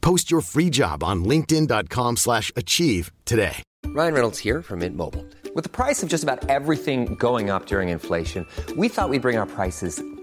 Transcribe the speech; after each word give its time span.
Post 0.00 0.30
your 0.30 0.40
free 0.40 0.70
job 0.70 1.02
on 1.02 1.24
linkedin.com/achieve 1.24 2.16
slash 2.16 2.52
achieve 2.56 3.12
today. 3.24 3.62
Ryan 3.86 4.14
Reynolds 4.14 4.38
here 4.38 4.62
from 4.62 4.80
Mint 4.80 4.96
Mobile. 4.96 5.24
With 5.54 5.64
the 5.64 5.70
price 5.70 6.02
of 6.02 6.08
just 6.08 6.22
about 6.22 6.50
everything 6.50 7.14
going 7.14 7.50
up 7.50 7.66
during 7.66 7.88
inflation, 7.88 8.46
we 8.76 8.88
thought 8.88 9.08
we'd 9.08 9.22
bring 9.22 9.38
our 9.38 9.46
prices 9.46 10.02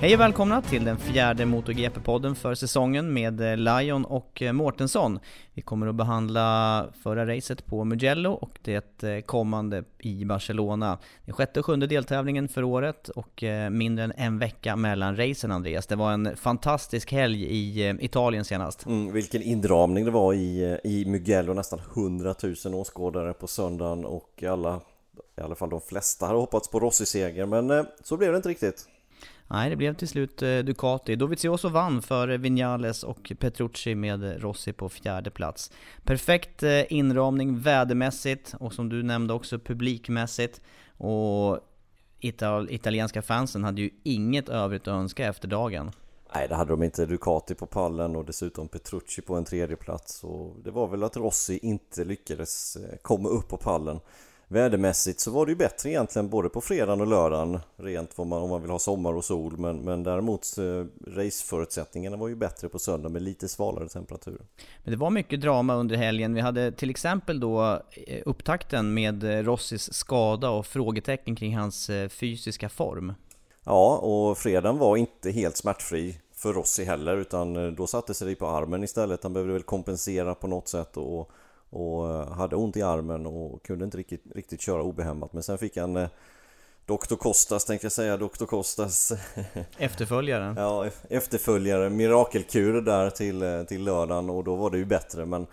Hej 0.00 0.14
och 0.14 0.20
välkomna 0.20 0.62
till 0.62 0.84
den 0.84 0.96
fjärde 0.96 1.44
MotoGP-podden 1.44 2.34
för 2.34 2.54
säsongen 2.54 3.12
med 3.12 3.40
eh, 3.40 3.56
Lion 3.56 4.04
och 4.04 4.42
eh, 4.42 4.52
Mårtensson. 4.52 5.18
Vi 5.54 5.62
kommer 5.62 5.86
att 5.86 5.94
behandla 5.94 6.86
förra 7.02 7.36
racet 7.36 7.66
på 7.66 7.84
Mugello 7.84 8.30
och 8.32 8.58
det 8.62 9.02
eh, 9.02 9.20
kommande 9.20 9.84
i 9.98 10.24
Barcelona. 10.24 10.98
Den 11.24 11.34
sjätte 11.34 11.60
och 11.60 11.66
sjunde 11.66 11.86
deltävlingen 11.86 12.48
för 12.48 12.64
året 12.64 13.08
och 13.08 13.44
mindre 13.70 14.04
än 14.04 14.12
en 14.16 14.38
vecka 14.38 14.76
mellan 14.76 15.16
racen 15.16 15.52
Andreas. 15.52 15.86
Det 15.86 15.96
var 15.96 16.12
en 16.12 16.36
fantastisk 16.36 17.12
helg 17.12 17.44
i 17.44 17.96
Italien 18.00 18.44
senast. 18.44 18.86
Mm, 18.86 19.12
vilken 19.12 19.42
inramning 19.42 20.04
det 20.04 20.10
var 20.10 20.34
i, 20.34 20.78
i 20.84 21.04
Mugello, 21.06 21.54
nästan 21.54 21.80
100 21.94 22.34
000 22.64 22.74
åskådare 22.74 23.32
på 23.32 23.46
söndagen 23.46 24.04
och 24.04 24.44
alla, 24.48 24.80
i 25.38 25.40
alla 25.40 25.54
fall 25.54 25.70
de 25.70 25.80
flesta, 25.80 26.26
hade 26.26 26.38
hoppats 26.38 26.68
på 26.68 26.80
Rossi-seger 26.80 27.46
men 27.46 27.86
så 28.02 28.16
blev 28.16 28.32
det 28.32 28.36
inte 28.36 28.48
riktigt. 28.48 28.86
Nej, 29.52 29.70
det 29.70 29.76
blev 29.76 29.94
till 29.94 30.08
slut 30.08 30.42
eh, 30.42 30.58
Ducati. 30.58 31.16
Dovizioso 31.16 31.68
vann 31.68 32.02
för 32.02 32.28
Vinales 32.28 33.02
och 33.02 33.32
Petrucci 33.38 33.94
med 33.94 34.42
Rossi 34.42 34.72
på 34.72 34.88
fjärde 34.88 35.30
plats. 35.30 35.72
Perfekt 36.04 36.62
eh, 36.62 36.92
inramning 36.92 37.58
vädermässigt 37.58 38.54
och 38.60 38.72
som 38.72 38.88
du 38.88 39.02
nämnde 39.02 39.34
också 39.34 39.58
publikmässigt. 39.58 40.60
Och 40.96 41.58
Ital 42.20 42.70
italienska 42.70 43.22
fansen 43.22 43.64
hade 43.64 43.80
ju 43.80 43.90
inget 44.02 44.48
övrigt 44.48 44.82
att 44.82 44.92
önska 44.92 45.26
efter 45.26 45.48
dagen. 45.48 45.90
Nej, 46.34 46.48
det 46.48 46.54
hade 46.54 46.70
de 46.70 46.82
inte. 46.82 47.06
Ducati 47.06 47.54
på 47.54 47.66
pallen 47.66 48.16
och 48.16 48.24
dessutom 48.24 48.68
Petrucci 48.68 49.22
på 49.22 49.34
en 49.34 49.44
tredje 49.44 49.76
plats. 49.76 50.24
Och 50.24 50.56
det 50.64 50.70
var 50.70 50.88
väl 50.88 51.02
att 51.02 51.16
Rossi 51.16 51.58
inte 51.62 52.04
lyckades 52.04 52.76
eh, 52.76 52.96
komma 53.02 53.28
upp 53.28 53.48
på 53.48 53.56
pallen. 53.56 54.00
Vädermässigt 54.52 55.20
så 55.20 55.30
var 55.30 55.46
det 55.46 55.52
ju 55.52 55.56
bättre 55.56 55.90
egentligen 55.90 56.28
både 56.28 56.48
på 56.48 56.60
fredagen 56.60 57.00
och 57.00 57.06
lördagen 57.06 57.60
Rent 57.76 58.18
om 58.18 58.28
man, 58.28 58.42
om 58.42 58.50
man 58.50 58.62
vill 58.62 58.70
ha 58.70 58.78
sommar 58.78 59.12
och 59.14 59.24
sol 59.24 59.58
men, 59.58 59.76
men 59.76 60.02
däremot 60.02 60.58
eh, 60.58 60.84
raceförutsättningarna 61.12 62.16
var 62.16 62.28
ju 62.28 62.34
bättre 62.36 62.68
på 62.68 62.78
söndag 62.78 63.08
med 63.08 63.22
lite 63.22 63.48
svalare 63.48 63.88
temperaturer 63.88 64.46
Men 64.84 64.90
det 64.90 64.96
var 64.96 65.10
mycket 65.10 65.40
drama 65.40 65.74
under 65.74 65.96
helgen. 65.96 66.34
Vi 66.34 66.40
hade 66.40 66.72
till 66.72 66.90
exempel 66.90 67.40
då 67.40 67.82
eh, 68.06 68.22
upptakten 68.26 68.94
med 68.94 69.24
eh, 69.24 69.42
Rossis 69.42 69.92
skada 69.92 70.50
och 70.50 70.66
frågetecken 70.66 71.36
kring 71.36 71.56
hans 71.56 71.90
eh, 71.90 72.08
fysiska 72.08 72.68
form. 72.68 73.12
Ja, 73.64 73.98
och 73.98 74.38
fredagen 74.38 74.78
var 74.78 74.96
inte 74.96 75.30
helt 75.30 75.56
smärtfri 75.56 76.20
för 76.34 76.52
Rossi 76.52 76.84
heller 76.84 77.16
utan 77.16 77.74
då 77.74 77.86
satte 77.86 78.14
sig 78.14 78.28
det 78.28 78.34
på 78.34 78.46
armen 78.46 78.84
istället. 78.84 79.22
Han 79.22 79.32
behövde 79.32 79.52
väl 79.52 79.62
kompensera 79.62 80.34
på 80.34 80.46
något 80.46 80.68
sätt 80.68 80.96
och 80.96 81.30
och 81.70 82.10
eh, 82.10 82.32
hade 82.32 82.56
ont 82.56 82.76
i 82.76 82.82
armen 82.82 83.26
och 83.26 83.62
kunde 83.62 83.84
inte 83.84 83.98
riktigt, 83.98 84.22
riktigt 84.34 84.60
köra 84.60 84.82
obehämmat. 84.82 85.32
Men 85.32 85.42
sen 85.42 85.58
fick 85.58 85.76
han 85.76 85.96
eh, 85.96 86.08
Dr. 86.86 87.14
Kostas 87.16 87.64
tänkte 87.64 87.84
jag 87.84 87.92
säga, 87.92 88.16
Dr. 88.16 88.44
Kostas. 88.44 89.12
Efterföljare 89.78 90.54
Ja, 90.56 90.88
efterföljare, 91.08 91.90
mirakelkur 91.90 92.80
där 92.80 93.10
till, 93.10 93.42
eh, 93.42 93.62
till 93.62 93.84
lördagen. 93.84 94.30
Och 94.30 94.44
då 94.44 94.56
var 94.56 94.70
det 94.70 94.78
ju 94.78 94.84
bättre. 94.84 95.26
Men 95.26 95.46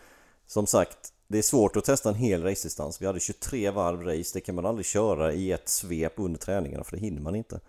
Som 0.48 0.68
sagt, 0.68 0.98
det 1.28 1.38
är 1.38 1.42
svårt 1.42 1.76
att 1.76 1.86
testa 1.86 2.10
en 2.10 2.16
hel 2.16 2.44
racedistans. 2.44 3.02
Vi 3.02 3.06
hade 3.06 3.20
23 3.20 3.72
varv 3.72 4.04
race, 4.04 4.32
det 4.34 4.42
kan 4.42 4.56
man 4.56 4.66
aldrig 4.66 4.86
köra 4.86 5.34
i 5.34 5.52
ett 5.52 5.70
svep 5.70 6.14
under 6.16 6.40
träningarna 6.40 6.84
för 6.84 6.92
det 6.92 7.02
hinner 7.02 7.22
man 7.22 7.36
inte 7.36 7.60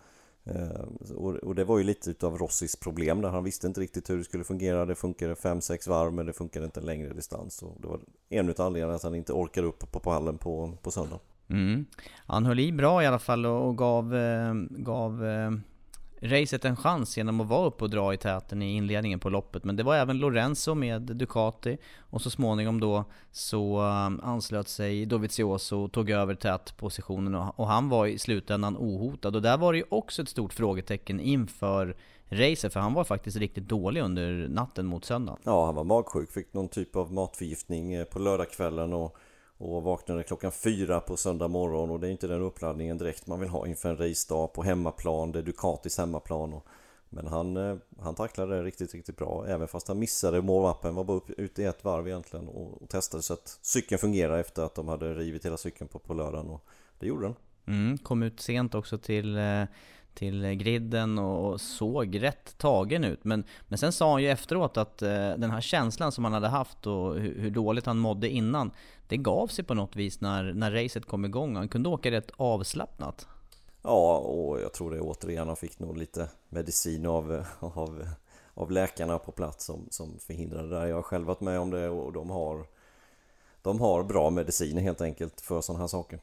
Eh, 0.48 1.16
och 1.16 1.54
det 1.54 1.64
var 1.64 1.78
ju 1.78 1.84
lite 1.84 2.10
utav 2.10 2.38
Rossis 2.38 2.76
problem 2.76 3.20
där. 3.20 3.28
Han 3.28 3.44
visste 3.44 3.66
inte 3.66 3.80
riktigt 3.80 4.10
hur 4.10 4.18
det 4.18 4.24
skulle 4.24 4.44
fungera. 4.44 4.86
Det 4.86 4.94
funkade 4.94 5.34
5-6 5.34 5.88
varv 5.88 6.12
men 6.12 6.26
det 6.26 6.32
funkade 6.32 6.64
inte 6.64 6.80
en 6.80 6.86
längre 6.86 7.12
distans. 7.12 7.62
Och 7.62 7.80
Det 7.80 7.88
var 7.88 8.00
en 8.28 8.48
utav 8.48 8.66
anledningarna 8.66 8.96
att 8.96 9.02
han 9.02 9.14
inte 9.14 9.32
orkade 9.32 9.66
upp 9.66 9.92
på 9.92 10.00
pallen 10.00 10.38
på, 10.38 10.72
på 10.82 10.90
söndag. 10.90 11.18
Mm. 11.50 11.86
Han 12.26 12.46
höll 12.46 12.60
i 12.60 12.72
bra 12.72 13.02
i 13.02 13.06
alla 13.06 13.18
fall 13.18 13.46
och 13.46 13.78
gav, 13.78 14.16
eh, 14.16 14.54
gav 14.70 15.26
eh, 15.26 15.50
racet 16.20 16.64
en 16.64 16.76
chans 16.76 17.16
genom 17.16 17.40
att 17.40 17.46
vara 17.46 17.66
uppe 17.66 17.84
och 17.84 17.90
dra 17.90 18.14
i 18.14 18.16
täten 18.16 18.62
i 18.62 18.76
inledningen 18.76 19.20
på 19.20 19.30
loppet. 19.30 19.64
Men 19.64 19.76
det 19.76 19.82
var 19.82 19.96
även 19.96 20.18
Lorenzo 20.18 20.74
med 20.74 21.02
Ducati 21.02 21.78
och 21.98 22.22
så 22.22 22.30
småningom 22.30 22.80
då 22.80 23.04
så 23.32 23.80
um, 23.80 24.20
anslöt 24.22 24.68
sig 24.68 25.06
Dovizioso 25.06 25.84
och 25.84 25.92
tog 25.92 26.10
över 26.10 26.34
tätpositionen 26.34 27.34
och, 27.34 27.66
han 27.66 27.88
var 27.88 28.06
i 28.06 28.18
slutändan 28.18 28.76
ohotad. 28.76 29.36
Och 29.36 29.42
där 29.42 29.58
var 29.58 29.72
det 29.72 29.78
ju 29.78 29.84
också 29.88 30.22
ett 30.22 30.28
stort 30.28 30.52
frågetecken 30.52 31.20
inför 31.20 31.96
racet 32.28 32.72
för 32.72 32.80
han 32.80 32.94
var 32.94 33.04
faktiskt 33.04 33.36
riktigt 33.36 33.68
dålig 33.68 34.00
under 34.00 34.48
natten 34.48 34.86
mot 34.86 35.04
söndagen. 35.04 35.40
Ja, 35.44 35.66
han 35.66 35.74
var 35.74 35.84
magsjuk, 35.84 36.30
fick 36.30 36.54
någon 36.54 36.68
typ 36.68 36.96
av 36.96 37.12
matförgiftning 37.12 37.94
eh, 37.94 38.04
på 38.04 38.18
lördagskvällen 38.18 38.92
och 38.92 39.16
och 39.58 39.82
vaknade 39.82 40.22
klockan 40.22 40.52
fyra 40.52 41.00
på 41.00 41.16
söndag 41.16 41.48
morgon 41.48 41.90
och 41.90 42.00
det 42.00 42.08
är 42.08 42.10
inte 42.10 42.26
den 42.26 42.42
uppladdningen 42.42 42.98
direkt 42.98 43.26
man 43.26 43.40
vill 43.40 43.48
ha 43.48 43.66
inför 43.66 43.88
en 43.88 43.96
racedag 43.96 44.52
på 44.52 44.62
hemmaplan. 44.62 45.32
Det 45.32 45.38
är 45.38 45.42
Ducatis 45.42 45.98
hemmaplan. 45.98 46.52
Och, 46.52 46.66
men 47.08 47.26
han, 47.26 47.56
eh, 47.56 47.76
han 48.00 48.14
tacklade 48.14 48.56
det 48.56 48.62
riktigt, 48.62 48.94
riktigt 48.94 49.16
bra. 49.16 49.46
Även 49.48 49.68
fast 49.68 49.88
han 49.88 49.98
missade 49.98 50.42
målvappen, 50.42 50.94
Var 50.94 51.04
bara 51.04 51.20
ute 51.36 51.62
i 51.62 51.64
ett 51.64 51.84
varv 51.84 52.08
egentligen 52.08 52.48
och, 52.48 52.82
och 52.82 52.88
testade 52.88 53.22
så 53.22 53.32
att 53.32 53.58
cykeln 53.62 53.98
fungerar 53.98 54.38
efter 54.38 54.62
att 54.62 54.74
de 54.74 54.88
hade 54.88 55.14
rivit 55.14 55.46
hela 55.46 55.56
cykeln 55.56 55.88
på, 55.88 55.98
på 55.98 56.14
lördagen. 56.14 56.50
Och 56.50 56.64
det 56.98 57.06
gjorde 57.06 57.26
den. 57.26 57.34
Mm, 57.66 57.98
kom 57.98 58.22
ut 58.22 58.40
sent 58.40 58.74
också 58.74 58.98
till 58.98 59.36
eh, 59.36 59.64
till 60.14 60.54
griden 60.54 61.18
och 61.18 61.60
såg 61.60 62.22
rätt 62.22 62.58
tagen 62.58 63.04
ut. 63.04 63.24
Men, 63.24 63.44
men 63.68 63.78
sen 63.78 63.92
sa 63.92 64.12
han 64.12 64.22
ju 64.22 64.30
efteråt 64.30 64.76
att 64.76 65.02
eh, 65.02 65.08
den 65.10 65.50
här 65.50 65.60
känslan 65.60 66.12
som 66.12 66.24
han 66.24 66.32
hade 66.32 66.48
haft 66.48 66.86
och 66.86 67.14
hur, 67.14 67.40
hur, 67.40 67.50
dåligt 67.50 67.86
han 67.86 67.98
mådde 67.98 68.28
innan, 68.28 68.70
det 69.08 69.16
gav 69.16 69.46
sig 69.46 69.64
på 69.64 69.74
något 69.74 69.96
vis 69.96 70.20
när, 70.20 70.52
när 70.52 70.70
racet 70.70 71.06
kom 71.06 71.24
igång. 71.24 71.56
Han 71.56 71.68
kunde 71.68 71.88
åka 71.88 72.10
rätt 72.10 72.30
avslappnat. 72.36 73.26
Ja, 73.82 74.18
och 74.18 74.60
jag 74.60 74.72
tror 74.72 74.90
det 74.90 75.00
återigen, 75.00 75.46
han 75.46 75.56
fick 75.56 75.78
nog 75.78 75.96
lite 75.96 76.28
medicin 76.48 77.06
av, 77.06 77.34
eh, 77.34 77.46
av, 77.60 78.08
av 78.54 78.70
läkarna 78.70 79.18
på 79.18 79.32
plats 79.32 79.64
som, 79.64 79.86
som 79.90 80.18
förhindrade 80.18 80.68
det 80.68 80.78
där. 80.78 80.86
Jag 80.86 80.96
har 80.96 81.02
själv 81.02 81.26
varit 81.26 81.40
med 81.40 81.60
om 81.60 81.70
det 81.70 81.88
och 81.88 82.12
de 82.12 82.30
har, 82.30 82.66
de 83.62 83.80
har 83.80 84.02
bra 84.02 84.30
mediciner 84.30 84.82
helt 84.82 85.00
enkelt 85.00 85.40
för 85.40 85.60
sådana 85.60 85.80
här 85.80 85.88
saker. 85.88 86.20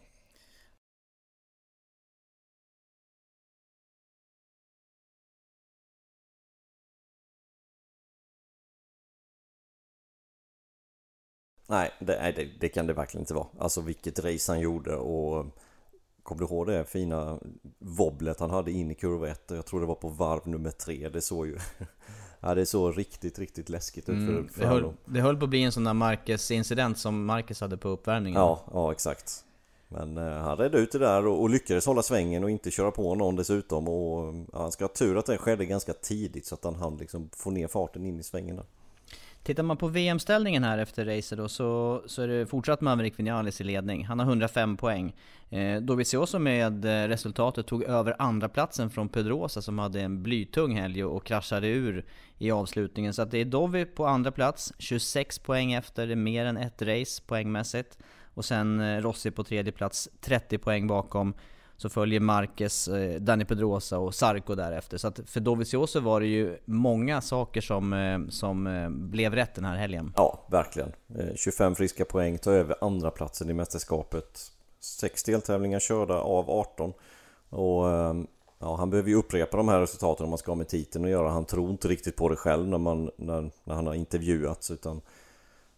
Nej, 11.68 11.92
det, 12.00 12.20
nej 12.22 12.34
det, 12.34 12.50
det, 12.60 12.70
kan 12.70 12.88
det 12.88 12.94
verkligen 12.94 13.22
inte 13.22 13.34
vara. 13.34 13.48
Alltså 13.60 13.82
vilket 13.82 14.20
race 14.20 14.52
han 14.52 14.62
gjorde 14.62 14.96
och 14.96 15.46
Kommer 16.26 16.40
du 16.40 16.46
ihåg 16.46 16.68
det 16.68 16.86
fina 16.86 17.40
wobblet 17.80 18.40
han 18.40 18.50
hade 18.50 18.72
in 18.72 18.92
i 18.92 18.96
kurva 18.96 19.28
1? 19.28 19.42
Jag 19.48 19.66
tror 19.66 19.80
det 19.80 19.86
var 19.86 19.96
på 19.96 20.10
varv 20.10 20.48
nummer 20.48 20.72
3. 20.72 21.10
Det 21.10 21.22
såg 21.22 21.48
ju... 21.48 21.58
ja, 22.40 22.56
det 22.56 22.66
såg 22.66 22.98
riktigt, 22.98 23.40
riktigt 23.40 23.70
läskigt 23.70 24.10
ut. 24.10 24.16
Mm, 24.16 24.48
för, 24.48 24.62
det, 24.62 24.68
höll, 24.68 24.94
det 25.06 25.22
höll 25.22 25.38
på 25.38 25.44
att 25.44 25.50
bli 25.50 25.64
en 25.64 25.72
sån 25.72 25.84
där 25.84 25.94
Marcus-incident 25.94 26.98
som 26.98 27.26
Marcus 27.26 27.62
hade 27.62 27.78
på 27.78 27.90
uppvärmningen. 27.90 28.42
Ja, 28.42 28.60
ja 28.74 28.92
exakt. 28.92 29.44
Men 29.88 30.18
eh, 30.18 30.34
han 30.34 30.58
räddade 30.58 30.78
ut 30.78 30.92
det 30.92 31.00
där 31.00 31.28
och, 31.28 31.42
och, 31.42 31.50
lyckades 31.50 31.86
hålla 31.86 32.02
svängen 32.02 32.44
och 32.44 32.50
inte 32.50 32.72
köra 32.72 32.92
på 32.92 33.16
någon 33.16 33.36
dessutom. 33.36 33.88
Och 33.88 34.36
ja, 34.54 34.62
han 34.62 34.72
ska 34.72 34.84
ha 34.84 34.90
tur 34.90 35.18
att 35.18 35.26
det 35.26 35.38
skedde 35.38 35.66
ganska 35.66 35.94
tidigt 35.94 36.46
så 36.46 36.56
att 36.56 36.64
han 36.64 36.76
hann 36.76 36.98
liksom 36.98 37.30
få 37.36 37.52
ner 37.52 37.68
farten 37.68 38.06
in 38.06 38.20
i 38.20 38.24
svängen 38.24 38.56
där. 38.56 38.66
Tittar 39.46 39.64
man 39.64 39.78
på 39.78 39.88
VM-ställningen 39.88 40.64
här 40.64 40.78
efter 40.78 41.06
racet 41.06 41.38
då 41.38 41.48
så, 41.48 42.02
så 42.06 42.22
är 42.22 42.28
det 42.28 42.46
fortsatt 42.46 42.82
Maverick 42.82 43.20
Vinales 43.20 43.62
i 43.62 43.64
ledning. 43.64 44.06
Han 44.06 44.20
har 44.20 44.26
105 44.26 44.78
poäng. 44.78 45.16
Eh, 45.50 45.82
Dovizioso 45.82 46.40
med 46.40 46.86
eh, 46.86 47.08
resultatet 47.08 47.68
tog 47.68 47.84
över 47.84 48.16
andra 48.20 48.50
platsen 48.50 48.90
från 48.90 49.10
Pedrosa 49.10 49.62
som 49.62 49.80
hade 49.80 50.02
en 50.02 50.24
blytung 50.24 50.76
helg 50.76 51.04
och 51.04 51.26
kraschade 51.26 51.68
ur 51.68 52.06
i 52.38 52.52
avslutningen. 52.52 53.14
Så 53.14 53.22
att 53.22 53.32
det 53.32 53.38
är 53.38 53.46
Dovi 53.46 53.86
på 53.86 54.08
andra 54.08 54.32
plats, 54.32 54.74
26 54.80 55.40
poäng 55.40 55.74
efter, 55.74 56.08
det 56.08 56.14
är 56.14 56.16
mer 56.16 56.46
än 56.46 56.58
ett 56.58 56.82
race 56.82 57.24
poängmässigt. 57.26 57.98
Och 58.34 58.46
sen 58.46 58.80
eh, 58.80 59.02
Rossi 59.02 59.32
på 59.32 59.44
tredje 59.44 59.72
plats, 59.72 60.10
30 60.22 60.58
poäng 60.58 60.88
bakom. 60.88 61.34
Så 61.78 61.90
följer 61.90 62.20
Marquez, 62.20 62.88
eh, 62.88 63.22
Dani 63.22 63.46
Pedrosa 63.46 64.00
och 64.00 64.16
Sarko 64.16 64.56
därefter. 64.56 64.98
Så 64.98 65.08
att 65.08 65.20
för 65.26 65.40
Dovizioso 65.40 66.00
var 66.00 66.20
det 66.20 66.28
ju 66.28 66.58
många 66.66 67.22
saker 67.22 67.62
som, 67.62 67.94
eh, 67.94 68.20
som 68.30 68.68
eh, 68.68 68.90
blev 68.90 69.36
rätt 69.36 69.56
den 69.56 69.66
här 69.66 69.76
helgen. 69.76 70.14
Ja, 70.16 70.48
verkligen. 70.52 70.92
25 71.36 71.76
friska 71.76 72.06
poäng, 72.06 72.38
tar 72.38 72.52
över 72.52 72.76
andra 72.82 73.12
platsen 73.12 73.50
i 73.50 73.54
mästerskapet. 73.54 74.52
Sex 74.80 75.24
deltävlingar 75.24 75.80
körda 75.80 76.14
av 76.14 76.50
18. 76.50 76.94
Och 77.50 77.90
ehm, 77.90 78.28
ja, 78.60 78.76
han 78.76 78.90
behöver 78.90 79.10
ju 79.10 79.16
upprepa 79.16 79.58
de 79.58 79.68
här 79.68 79.80
resultaten 79.80 80.24
om 80.24 80.30
man 80.30 80.38
ska 80.38 80.52
ha 80.52 80.56
med 80.56 80.68
titeln 80.68 81.06
att 81.06 81.12
göra. 81.12 81.30
Han 81.30 81.46
tror 81.46 81.70
inte 81.70 81.88
riktigt 81.88 82.16
på 82.16 82.30
det 82.30 82.36
själv 82.36 82.68
när, 82.68 82.78
man, 82.78 83.12
när, 83.18 83.52
när 83.64 83.76
han 83.76 83.88
har 83.88 83.94
intervjuats. 83.94 84.72
Utan 84.72 85.02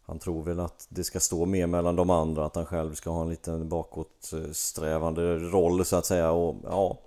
han 0.08 0.20
tror 0.20 0.44
väl 0.44 0.60
att 0.60 0.88
det 0.90 1.04
ska 1.04 1.20
stå 1.20 1.46
mer 1.46 1.68
mellan 1.68 1.96
de 1.96 2.10
andra, 2.10 2.46
att 2.46 2.56
han 2.56 2.66
själv 2.66 2.94
ska 2.94 3.10
ha 3.10 3.22
en 3.22 3.30
liten 3.30 3.70
bakåtsträvande 3.70 5.38
roll 5.38 5.86
så 5.86 5.96
att 5.96 6.06
säga 6.06 6.32
och 6.32 6.56
ja 6.64 7.00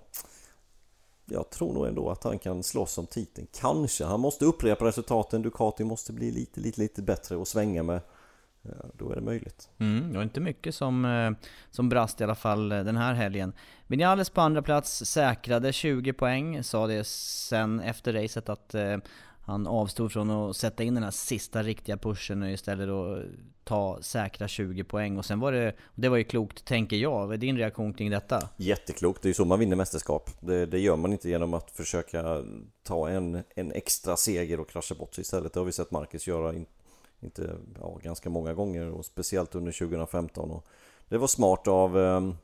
Jag 1.25 1.49
tror 1.49 1.73
nog 1.73 1.87
ändå 1.87 2.09
att 2.09 2.23
han 2.23 2.39
kan 2.39 2.63
slåss 2.63 2.97
om 2.97 3.07
titeln, 3.07 3.47
kanske. 3.51 4.05
Han 4.05 4.19
måste 4.19 4.45
upprepa 4.45 4.85
resultaten, 4.85 5.41
Ducati 5.41 5.83
måste 5.83 6.13
bli 6.13 6.31
lite, 6.31 6.59
lite, 6.59 6.81
lite 6.81 7.01
bättre 7.01 7.35
och 7.35 7.47
svänga 7.47 7.83
med 7.83 8.01
då 8.93 9.11
är 9.11 9.15
det 9.15 9.21
möjligt. 9.21 9.69
Mm, 9.77 10.11
det 10.11 10.17
var 10.17 10.23
inte 10.23 10.39
mycket 10.39 10.75
som, 10.75 11.05
eh, 11.05 11.31
som 11.71 11.89
brast 11.89 12.21
i 12.21 12.23
alla 12.23 12.35
fall 12.35 12.71
eh, 12.71 12.83
den 12.83 12.97
här 12.97 13.13
helgen. 13.13 13.53
Vinales 13.87 14.29
på 14.29 14.41
andra 14.41 14.61
plats 14.61 15.05
säkrade 15.05 15.73
20 15.73 16.13
poäng, 16.13 16.63
sa 16.63 16.87
det 16.87 17.07
sen 17.07 17.79
efter 17.79 18.13
racet 18.13 18.49
att 18.49 18.75
eh, 18.75 18.97
han 19.51 19.67
avstod 19.67 20.11
från 20.11 20.31
att 20.31 20.55
sätta 20.55 20.83
in 20.83 20.93
den 20.93 21.03
här 21.03 21.11
sista 21.11 21.63
riktiga 21.63 21.97
pushen 21.97 22.43
och 22.43 22.49
istället 22.49 22.87
då 22.87 23.23
ta 23.63 24.01
säkra 24.01 24.47
20 24.47 24.83
poäng. 24.83 25.17
Och 25.17 25.25
sen 25.25 25.39
var 25.39 25.51
det, 25.51 25.73
det 25.95 26.09
var 26.09 26.17
ju 26.17 26.23
klokt 26.23 26.65
tänker 26.65 26.97
jag. 26.97 27.27
Vad 27.27 27.33
är 27.33 27.37
din 27.37 27.57
reaktion 27.57 27.93
kring 27.93 28.09
detta? 28.09 28.49
Jätteklokt, 28.57 29.21
det 29.21 29.25
är 29.25 29.29
ju 29.29 29.33
så 29.33 29.45
man 29.45 29.59
vinner 29.59 29.75
mästerskap. 29.75 30.29
Det, 30.39 30.65
det, 30.65 30.79
gör 30.79 30.95
man 30.95 31.11
inte 31.11 31.29
genom 31.29 31.53
att 31.53 31.71
försöka 31.71 32.43
ta 32.83 33.09
en, 33.09 33.43
en 33.55 33.71
extra 33.71 34.17
seger 34.17 34.59
och 34.59 34.69
krascha 34.69 34.95
bort 34.95 35.15
sig 35.15 35.21
istället. 35.21 35.53
Det 35.53 35.59
har 35.59 35.65
vi 35.65 35.71
sett 35.71 35.91
Marcus 35.91 36.27
göra 36.27 36.53
in, 36.53 36.65
inte, 37.19 37.55
ja, 37.79 37.99
ganska 38.03 38.29
många 38.29 38.53
gånger 38.53 38.89
och 38.89 39.05
speciellt 39.05 39.55
under 39.55 39.71
2015. 39.71 40.51
Och 40.51 40.65
det 41.09 41.17
var 41.17 41.27
smart 41.27 41.67
av 41.67 41.97
um, 41.97 42.35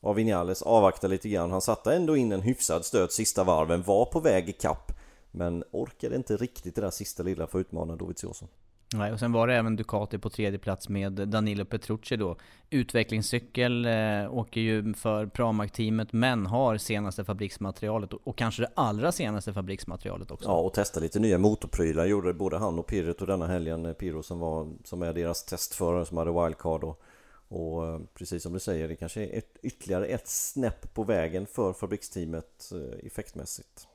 av 0.00 0.14
Vinales 0.14 0.62
avvakta 0.62 1.06
lite 1.06 1.28
grann. 1.28 1.50
Han 1.50 1.60
satte 1.60 1.94
ändå 1.94 2.16
in 2.16 2.32
en 2.32 2.42
hyfsad 2.42 2.84
stöt 2.84 3.12
sista 3.12 3.44
varven, 3.44 3.82
var 3.82 4.04
på 4.04 4.20
väg 4.20 4.48
i 4.48 4.52
kapp 4.52 4.92
men 5.34 5.64
orkade 5.70 6.16
inte 6.16 6.36
riktigt 6.36 6.74
det 6.74 6.80
där 6.80 6.90
sista 6.90 7.22
lilla 7.22 7.46
för 7.46 7.58
att 7.58 7.66
utmana 7.66 7.96
Dovizioso. 7.96 8.46
Nej, 8.94 9.12
och 9.12 9.18
sen 9.18 9.32
var 9.32 9.46
det 9.46 9.54
även 9.54 9.76
Ducati 9.76 10.18
på 10.18 10.30
tredje 10.30 10.58
plats 10.58 10.88
med 10.88 11.12
Danilo 11.12 11.64
Petrucci 11.64 12.16
då. 12.16 12.36
Utvecklingscykel, 12.70 13.86
eh, 13.86 14.34
åker 14.34 14.60
ju 14.60 14.94
för 14.94 15.26
Pramac-teamet 15.26 16.08
men 16.12 16.46
har 16.46 16.76
senaste 16.76 17.24
fabriksmaterialet 17.24 18.12
och, 18.12 18.20
och, 18.24 18.38
kanske 18.38 18.62
det 18.62 18.70
allra 18.74 19.12
senaste 19.12 19.52
fabriksmaterialet 19.52 20.30
också. 20.30 20.48
Ja, 20.48 20.56
och 20.56 20.72
testa 20.72 21.00
lite 21.00 21.18
nya 21.18 21.38
motorprylar 21.38 22.06
gjorde 22.06 22.34
både 22.34 22.58
han 22.58 22.78
och 22.78 22.86
Pirro 22.86 23.26
denna 23.26 23.46
helgen. 23.46 23.86
Eh, 23.86 23.92
Pirro 23.92 24.22
som, 24.22 24.38
var, 24.38 24.68
som 24.84 25.02
är 25.02 25.12
deras 25.12 25.44
testförare 25.44 26.06
som 26.06 26.16
hade 26.16 26.44
wildcard 26.44 26.84
och, 26.84 27.02
och 27.48 27.86
eh, 27.86 28.00
precis 28.14 28.42
som 28.42 28.52
du 28.52 28.60
säger, 28.60 28.88
det 28.88 28.96
kanske 28.96 29.24
är 29.24 29.38
ett, 29.38 29.56
ytterligare 29.62 30.06
ett 30.06 30.28
snäpp 30.28 30.94
på 30.94 31.04
vägen 31.04 31.46
för 31.46 31.72
fabriksteamet 31.72 32.72
eh, 32.72 33.06
effektmässigt. 33.06 33.88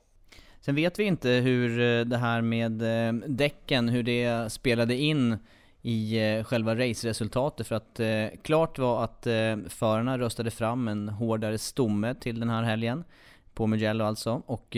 Sen 0.61 0.75
vet 0.75 0.99
vi 0.99 1.03
inte 1.03 1.29
hur 1.29 1.79
eh, 1.79 2.05
det 2.05 2.17
här 2.17 2.41
med 2.41 2.81
eh, 2.81 3.13
däcken, 3.27 3.89
hur 3.89 4.03
det 4.03 4.51
spelade 4.51 4.95
in 4.95 5.37
i 5.81 6.19
eh, 6.19 6.43
själva 6.43 6.75
raceresultatet. 6.75 7.67
För 7.67 7.75
att 7.75 7.99
klart 8.43 8.79
var 8.79 9.03
att 9.03 9.27
förarna 9.67 10.17
röstade 10.17 10.51
fram 10.51 10.87
en 10.87 11.09
hårdare 11.09 11.57
stomme 11.57 12.15
till 12.15 12.39
den 12.39 12.49
här 12.49 12.63
helgen. 12.63 13.03
På 13.53 13.67
Mugello 13.67 14.05
alltså. 14.05 14.41
Och 14.45 14.77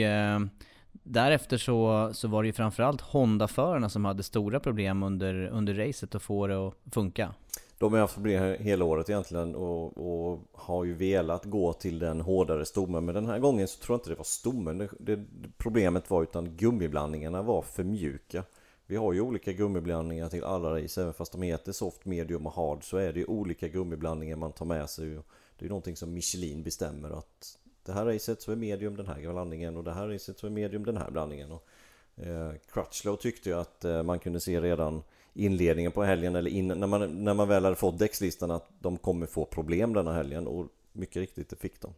Därefter 1.04 1.58
så, 1.58 2.10
så 2.14 2.28
var 2.28 2.44
det 2.44 2.48
ju 2.48 2.54
framförallt 2.54 3.02
Honda-förarna 3.02 3.90
som 3.90 4.06
hade 4.06 4.24
stora 4.24 4.60
problem 4.60 5.04
under, 5.04 5.48
under 5.48 5.74
racet 5.74 6.16
att 6.16 6.24
få 6.24 6.48
det 6.48 6.68
att 6.68 6.74
funka. 6.94 7.34
De 7.82 7.94
har 7.94 8.00
haft 8.00 8.14
problem 8.14 8.56
hela 8.60 8.86
året 8.86 9.10
egentligen 9.10 9.56
och, 9.56 9.98
och, 9.98 10.40
har 10.54 10.84
ju 10.84 10.94
velat 10.94 11.46
gå 11.46 11.74
till 11.74 12.00
den 12.00 12.22
hårdare 12.22 12.66
stommen. 12.66 13.06
Men 13.06 13.16
den 13.16 13.26
här 13.26 13.40
gången 13.40 13.68
så 13.68 13.80
tror 13.80 13.94
jag 13.94 14.00
inte 14.00 14.10
det 14.10 14.16
var 14.16 14.24
stommen. 14.24 14.78
Det, 14.78 14.90
det, 15.00 15.26
Problemet 15.58 16.10
var 16.10 16.24
utan 16.24 16.58
gummiblandningarna 16.58 17.42
var 17.42 17.62
för 17.62 17.84
mjuka. 17.84 18.44
Vi 18.86 18.96
har 18.96 19.14
ju 19.14 19.22
olika 19.22 19.52
gummiblandningar 19.52 20.30
till 20.30 20.44
alla 20.44 20.82
race. 20.82 21.02
Även 21.02 21.14
fast 21.14 21.32
de 21.32 21.42
heter 21.42 21.72
soft, 21.72 22.06
medium 22.06 22.48
och 22.48 22.54
hard 22.54 22.90
så 22.90 22.98
är 22.98 23.14
det 23.14 23.20
ju 23.20 23.26
olika 23.26 23.68
gummiblandningar 23.68 24.36
man 24.36 24.52
tar 24.52 24.66
med 24.66 24.90
sig. 24.90 25.06
Det 25.06 25.14
är 25.60 25.64
ju 25.64 25.70
någonting 25.70 25.96
som 25.96 26.14
Michelin 26.14 26.64
bestämmer 26.64 27.10
att 27.10 27.58
Det 27.86 27.92
här 27.92 28.06
racet 28.06 28.42
så 28.42 28.52
är 28.52 28.56
medium 28.56 28.96
den 28.96 29.08
här 29.08 29.32
blandningen 29.32 29.78
och 29.78 29.84
det 29.84 29.94
här 29.94 30.08
racet 30.08 30.40
så 30.40 30.48
är 30.48 30.52
medium 30.52 30.86
den 30.86 30.98
här 30.98 31.12
blandningen. 31.12 31.52
Och, 31.52 31.68
eh, 32.16 32.52
Crutchlow 32.74 33.16
tyckte 33.16 33.50
ju 33.50 33.56
att 33.56 33.86
eh, 33.86 34.04
man 34.04 34.20
kunde 34.20 34.40
se 34.40 34.62
redan 34.62 35.04
inledningen 35.34 35.92
på 35.92 36.04
helgen 36.04 36.36
eller 36.36 36.52
in, 36.52 36.68
när, 36.68 36.88
man, 36.88 37.24
när 37.24 37.34
man 37.34 37.48
väl 37.48 37.64
hade 37.64 37.76
fått 37.76 38.00
däckslistan 38.00 38.52
att 38.52 38.70
de 38.80 38.98
kommer 38.98 39.26
få 39.26 39.46
problem 39.46 39.94
denna 39.94 40.14
helgen 40.14 40.48
och 40.48 40.68
mycket 40.94 41.16
riktigt 41.16 41.50
det 41.50 41.56
fick 41.56 41.82
de. 41.82 41.94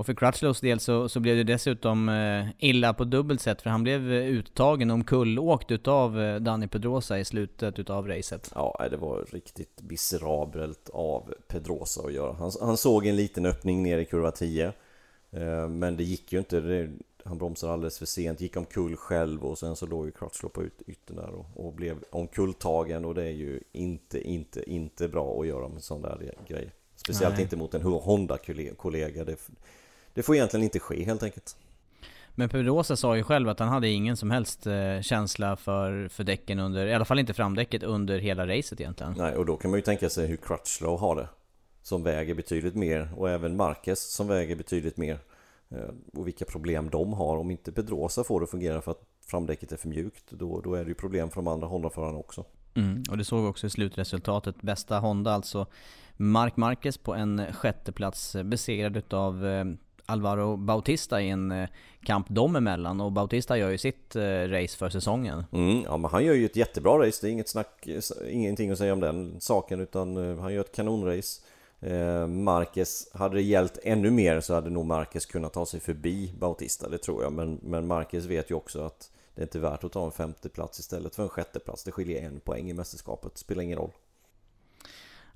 Och 0.00 0.06
för 0.06 0.14
Crutchlows 0.14 0.60
del 0.60 0.80
så, 0.80 1.08
så 1.08 1.20
blev 1.20 1.36
det 1.36 1.44
dessutom 1.44 2.08
eh, 2.08 2.46
illa 2.58 2.94
på 2.94 3.04
dubbelt 3.04 3.40
sätt 3.40 3.62
för 3.62 3.70
han 3.70 3.82
blev 3.82 4.12
eh, 4.12 4.26
uttagen 4.26 4.90
omkullåkt 4.90 5.70
utav 5.70 6.20
eh, 6.20 6.36
Danny 6.36 6.66
Pedrosa 6.66 7.18
i 7.18 7.24
slutet 7.24 7.78
utav 7.78 8.08
racet. 8.08 8.52
Ja, 8.54 8.86
det 8.90 8.96
var 8.96 9.26
riktigt 9.32 9.82
miserabelt 9.82 10.90
av 10.92 11.34
Pedrosa 11.48 12.02
att 12.06 12.12
göra. 12.12 12.32
Han, 12.32 12.52
han 12.60 12.76
såg 12.76 13.06
en 13.06 13.16
liten 13.16 13.46
öppning 13.46 13.82
ner 13.82 13.98
i 13.98 14.04
kurva 14.04 14.30
10 14.30 14.72
eh, 15.30 15.68
Men 15.68 15.96
det 15.96 16.04
gick 16.04 16.32
ju 16.32 16.38
inte. 16.38 16.60
Det, 16.60 16.90
han 17.24 17.38
bromsade 17.38 17.72
alldeles 17.72 17.98
för 17.98 18.06
sent, 18.06 18.40
gick 18.40 18.56
omkull 18.56 18.96
själv 18.96 19.44
och 19.44 19.58
sen 19.58 19.76
så 19.76 19.86
låg 19.86 20.06
ju 20.06 20.12
Crutchlow 20.12 20.50
på 20.50 20.64
yttern 20.86 21.16
där 21.16 21.30
och, 21.30 21.46
och, 21.66 21.72
blev 21.72 22.04
omkulltagen 22.10 23.04
och 23.04 23.14
det 23.14 23.22
är 23.24 23.32
ju 23.32 23.60
inte, 23.72 24.28
inte, 24.28 24.70
inte 24.70 25.08
bra 25.08 25.40
att 25.40 25.46
göra 25.46 25.68
med 25.68 25.82
sån 25.82 26.02
där 26.02 26.34
grej. 26.48 26.70
Speciellt 26.96 27.34
Nej. 27.34 27.42
inte 27.42 27.56
mot 27.56 27.74
en 27.74 27.82
Honda-kollega. 27.82 29.24
Det, 29.24 29.36
det 30.14 30.22
får 30.22 30.34
egentligen 30.34 30.64
inte 30.64 30.78
ske 30.78 31.04
helt 31.04 31.22
enkelt. 31.22 31.56
Men 32.34 32.48
Pedrosa 32.48 32.96
sa 32.96 33.16
ju 33.16 33.22
själv 33.22 33.48
att 33.48 33.58
han 33.58 33.68
hade 33.68 33.88
ingen 33.88 34.16
som 34.16 34.30
helst 34.30 34.66
eh, 34.66 35.00
känsla 35.02 35.56
för, 35.56 36.08
för 36.08 36.24
däcken 36.24 36.58
under, 36.58 36.86
i 36.86 36.94
alla 36.94 37.04
fall 37.04 37.18
inte 37.18 37.34
framdäcket 37.34 37.82
under 37.82 38.18
hela 38.18 38.46
racet 38.46 38.80
egentligen. 38.80 39.14
Nej, 39.16 39.36
och 39.36 39.46
då 39.46 39.56
kan 39.56 39.70
man 39.70 39.78
ju 39.78 39.82
tänka 39.82 40.10
sig 40.10 40.26
hur 40.26 40.36
Crutchlow 40.36 41.00
har 41.00 41.16
det. 41.16 41.28
Som 41.82 42.02
väger 42.02 42.34
betydligt 42.34 42.74
mer 42.74 43.08
och 43.16 43.30
även 43.30 43.56
Marquez 43.56 44.00
som 44.00 44.28
väger 44.28 44.56
betydligt 44.56 44.96
mer. 44.96 45.18
Eh, 45.74 46.18
och 46.18 46.26
vilka 46.26 46.44
problem 46.44 46.90
de 46.90 47.12
har. 47.12 47.36
Om 47.36 47.50
inte 47.50 47.72
Pedrosa 47.72 48.24
får 48.24 48.40
det 48.40 48.44
att 48.44 48.50
fungera 48.50 48.82
för 48.82 48.90
att 48.90 49.02
framdäcket 49.26 49.72
är 49.72 49.76
för 49.76 49.88
mjukt, 49.88 50.30
då, 50.30 50.60
då 50.60 50.74
är 50.74 50.84
det 50.84 50.88
ju 50.88 50.94
problem 50.94 51.30
för 51.30 51.36
de 51.36 51.48
andra 51.48 51.66
Honda-förarna 51.66 52.18
också. 52.18 52.44
Mm, 52.74 53.02
och 53.10 53.18
det 53.18 53.24
såg 53.24 53.42
vi 53.42 53.48
också 53.48 53.66
i 53.66 53.70
slutresultatet. 53.70 54.62
Bästa 54.62 54.98
Honda 54.98 55.32
alltså 55.32 55.66
Mark 56.16 56.56
Marquez 56.56 56.98
på 56.98 57.14
en 57.14 57.52
sjätteplats 57.52 58.36
besegrad 58.44 58.96
utav 58.96 59.46
eh, 59.46 59.64
Alvaro 60.06 60.56
Bautista 60.56 61.22
i 61.22 61.30
en 61.30 61.52
eh, 61.52 61.68
kamp 62.04 62.26
dem 62.28 62.56
emellan 62.56 63.00
och 63.00 63.12
Bautista 63.12 63.58
gör 63.58 63.70
ju 63.70 63.78
sitt 63.78 64.16
race 64.46 64.78
för 64.78 64.88
säsongen. 64.88 65.44
Mm, 65.52 65.82
ja 65.82 65.96
men 65.96 66.10
han 66.10 66.24
gör 66.24 66.34
ju 66.34 66.44
ett 66.44 66.56
jättebra 66.56 67.06
race, 67.06 67.18
det 67.22 67.28
är 67.28 67.32
inget 67.32 67.48
snack, 67.48 67.88
ingenting 68.30 68.70
att 68.70 68.78
säga 68.78 68.92
om 68.92 69.00
den 69.00 69.40
saken 69.40 69.80
utan 69.80 70.38
han 70.38 70.54
gör 70.54 70.60
ett 70.60 70.74
kanonrace. 70.74 71.42
Eh, 71.80 72.26
Marquez, 72.26 73.08
hade 73.14 73.34
det 73.34 73.42
gällt 73.42 73.78
ännu 73.82 74.10
mer 74.10 74.40
så 74.40 74.54
hade 74.54 74.70
nog 74.70 74.86
Marquez 74.86 75.26
kunnat 75.26 75.52
ta 75.52 75.66
sig 75.66 75.80
förbi 75.80 76.34
Bautista, 76.38 76.88
det 76.88 76.98
tror 76.98 77.22
jag. 77.22 77.32
Men, 77.32 77.60
men 77.62 77.86
Marquez 77.86 78.24
vet 78.24 78.50
ju 78.50 78.54
också 78.54 78.82
att 78.82 79.10
det 79.34 79.40
är 79.40 79.46
inte 79.46 79.58
värt 79.58 79.84
att 79.84 79.92
ta 79.92 80.04
en 80.04 80.12
femte 80.12 80.48
plats 80.48 80.78
istället 80.78 81.14
för 81.14 81.22
en 81.22 81.28
sjätte 81.28 81.58
plats. 81.58 81.84
Det 81.84 81.92
skiljer 81.92 82.26
en 82.26 82.40
poäng 82.40 82.70
i 82.70 82.74
mästerskapet, 82.74 83.38
spelar 83.38 83.62
ingen 83.62 83.78
roll. 83.78 83.90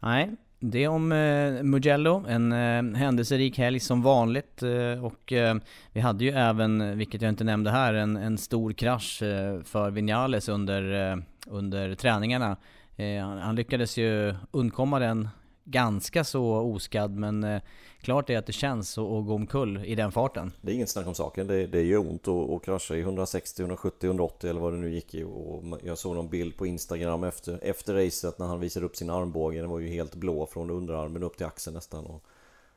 Nej, 0.01 0.31
det 0.59 0.89
om 0.89 1.13
eh, 1.13 1.63
Mugello, 1.63 2.25
en 2.29 2.53
eh, 2.53 2.99
händelserik 2.99 3.59
helg 3.59 3.81
som 3.81 4.03
vanligt. 4.03 4.63
Eh, 4.63 5.05
och 5.05 5.33
eh, 5.33 5.57
vi 5.93 6.01
hade 6.01 6.25
ju 6.25 6.31
även, 6.31 6.99
vilket 6.99 7.23
jag 7.23 7.29
inte 7.29 7.45
nämnde 7.45 7.71
här, 7.71 7.95
en, 7.95 8.17
en 8.17 8.39
stor 8.39 8.73
krasch 8.73 9.23
eh, 9.23 9.61
för 9.63 9.91
Vinales 9.91 10.49
under, 10.49 11.13
eh, 11.13 11.17
under 11.47 11.95
träningarna. 11.95 12.57
Eh, 12.97 13.23
han, 13.23 13.39
han, 13.39 13.57
lyckades 13.57 13.97
ju 13.97 14.35
undkomma 14.51 14.99
den 14.99 15.29
ganska 15.65 16.25
så 16.25 16.45
oskadd 16.45 17.17
men 17.17 17.45
eh, 17.45 17.63
klart 18.01 18.31
är 18.31 18.39
att 18.39 18.47
det 18.47 18.53
känns 18.53 18.99
att 18.99 19.05
gå 19.05 19.35
omkull 19.35 19.85
i 19.85 19.95
den 19.95 20.13
farten. 20.13 20.53
Det 20.61 20.73
är 20.73 20.75
inget 20.75 20.91
snack 20.91 21.07
om 21.07 21.15
saken. 21.15 21.47
Det, 21.47 21.67
det 21.67 21.83
gör 21.83 21.99
ont 21.99 22.29
att, 22.29 22.51
att 22.51 22.65
krascha 22.65 22.97
i 22.97 23.01
160, 23.01 23.63
170, 23.63 24.07
180 24.07 24.51
eller 24.51 24.61
vad 24.61 24.73
det 24.73 24.79
nu 24.79 24.95
gick 24.95 25.15
i. 25.15 25.23
Och 25.25 25.65
jag 25.85 25.99
såg 25.99 26.15
någon 26.15 26.29
bild 26.29 26.57
på 26.57 26.67
Instagram 26.67 27.25
efter, 27.25 27.59
efter 27.63 27.95
racet 27.95 28.39
när 28.39 28.47
han 28.47 28.61
visade 28.61 28.87
upp 28.87 28.97
sin 28.97 29.11
armbåge. 29.11 29.61
Den 29.61 29.71
var 29.71 29.79
ju 29.79 29.89
helt 29.89 30.15
blå 30.15 30.47
från 30.47 30.71
underarmen 30.71 31.23
upp 31.23 31.37
till 31.37 31.47
axeln 31.47 31.75
nästan. 31.75 32.07
Och, 32.07 32.23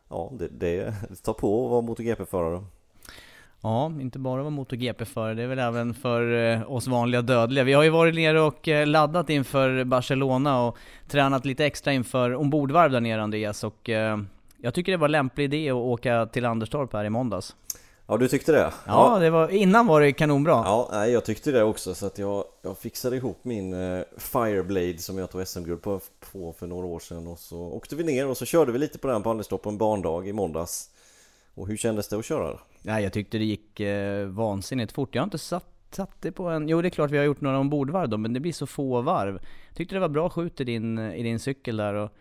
ja, 0.10 0.32
det, 0.40 0.48
det, 0.48 0.96
det 1.10 1.16
tar 1.16 1.34
på 1.34 1.66
att 1.66 1.72
vara 1.72 1.82
MotoGP-förare. 1.82 2.64
Ja, 3.62 3.92
inte 4.02 4.20
bara 4.20 4.42
vara 4.42 4.50
MotoGP-förare, 4.50 5.34
det 5.34 5.44
är 5.44 5.48
väl 5.48 5.60
även 5.60 5.94
för 5.94 6.52
eh, 6.54 6.72
oss 6.72 6.88
vanliga 6.88 7.22
dödliga. 7.22 7.64
Vi 7.64 7.74
har 7.74 7.84
ju 7.84 7.90
varit 7.90 8.16
nere 8.16 8.42
och 8.42 8.68
eh, 8.68 8.88
laddat 8.88 9.30
inför 9.30 9.84
Barcelona 9.84 10.62
och 10.62 10.78
tränat 11.08 11.46
lite 11.46 11.66
extra 11.66 11.94
inför 11.94 12.36
ombordvarv 12.36 12.92
där 12.92 13.02
nere 13.02 13.22
Andreas 13.24 13.64
och 13.64 13.90
eh, 13.90 14.18
jag 14.62 14.74
tycker 14.74 14.92
det 14.92 14.98
var 14.98 15.08
en 15.08 15.12
lämplig 15.12 15.44
idé 15.44 15.70
att 15.70 15.76
åka 15.76 16.26
till 16.26 16.46
Anderstorp 16.46 16.94
här 16.94 17.06
i 17.06 17.10
måndags. 17.10 17.56
Ja, 18.08 18.18
du 18.18 18.28
tyckte 18.28 18.52
det? 18.52 18.74
Ja, 18.86 19.14
ja. 19.14 19.20
det 19.20 19.30
var, 19.30 19.50
innan 19.50 19.88
var 19.88 20.02
det 20.02 20.12
kanonbra. 20.12 20.52
Ja, 20.52 20.90
nej, 20.92 21.12
jag 21.12 21.26
tyckte 21.26 21.52
det 21.52 21.64
också 21.64 21.96
så 21.96 22.06
att 22.06 22.18
jag, 22.18 22.44
jag 22.62 22.78
fixade 22.78 23.16
ihop 23.16 23.40
min 23.42 23.76
Fireblade 24.18 24.98
som 24.98 25.18
jag 25.18 25.32
tog 25.32 25.48
SM-guld 25.48 25.82
på, 25.82 26.00
på 26.32 26.54
för 26.54 26.68
några 26.68 26.88
år 26.88 27.00
sedan 27.00 27.28
och 27.28 27.40
så 27.40 27.58
åkte 27.58 27.96
vi 27.96 28.04
ner 28.04 28.28
och 28.28 28.38
så 28.38 28.46
körde 28.46 28.72
vi 28.72 28.80
lite 28.80 28.98
på 28.98 29.08
den 29.08 29.24
på 29.24 29.30
Anderstorp 29.30 29.62
på 29.62 29.70
en 29.70 29.78
barndag 29.78 30.28
i 30.28 30.34
måndags. 30.34 30.90
Och 31.58 31.68
hur 31.68 31.78
kändes 31.78 32.08
det 32.08 32.18
att 32.18 32.26
köra? 32.26 32.60
Nej, 32.82 33.04
jag 33.04 33.14
tyckte 33.14 33.38
det 33.38 33.46
gick 33.46 33.80
eh, 33.80 34.28
vansinnigt 34.28 34.92
fort. 34.92 35.16
Jag 35.16 35.22
har 35.22 35.28
inte 35.28 35.38
satt 35.38 35.74
satt 35.92 36.22
det 36.22 36.32
på 36.32 36.50
en... 36.50 36.70
Jo 36.70 36.82
det 36.82 36.88
är 36.88 36.90
klart 36.90 37.12
vi 37.12 37.18
har 37.18 37.26
gjort 37.26 37.42
några 37.42 37.60
ombordvarv 37.60 38.10
då, 38.10 38.18
men 38.18 38.34
det 38.34 38.40
blir 38.40 38.54
så 38.54 38.68
få 38.68 39.02
varv. 39.02 39.40
Tyckte 39.74 39.96
det 39.96 40.00
var 40.00 40.10
bra 40.10 40.30
skjut 40.30 40.62
i 40.62 40.64
din, 40.64 41.00
i 41.00 41.24
din 41.24 41.40
cykel 41.40 41.78
där 41.78 41.94
och 41.94 42.12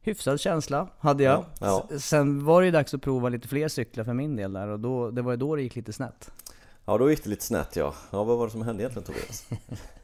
hyfsad 0.00 0.40
känsla 0.40 0.88
hade 0.98 1.24
jag. 1.24 1.44
Ja, 1.60 1.86
ja. 1.90 1.98
Sen 1.98 2.44
var 2.44 2.60
det 2.60 2.64
ju 2.64 2.72
dags 2.72 2.94
att 2.94 3.02
prova 3.02 3.28
lite 3.28 3.48
fler 3.48 3.68
cyklar 3.68 4.04
för 4.04 4.14
min 4.14 4.36
del 4.36 4.52
där 4.52 4.68
och 4.68 4.80
då, 4.80 5.10
det 5.10 5.22
var 5.22 5.32
ju 5.32 5.36
då 5.36 5.56
det 5.56 5.62
gick 5.62 5.76
lite 5.76 5.92
snett. 5.92 6.30
Ja, 6.84 6.98
då 6.98 7.10
gick 7.10 7.24
det 7.24 7.30
lite 7.30 7.44
snett 7.44 7.76
ja. 7.76 7.94
Ja, 8.10 8.24
vad 8.24 8.38
var 8.38 8.46
det 8.46 8.52
som 8.52 8.62
hände 8.62 8.82
egentligen 8.82 9.06
Tobias? 9.06 9.46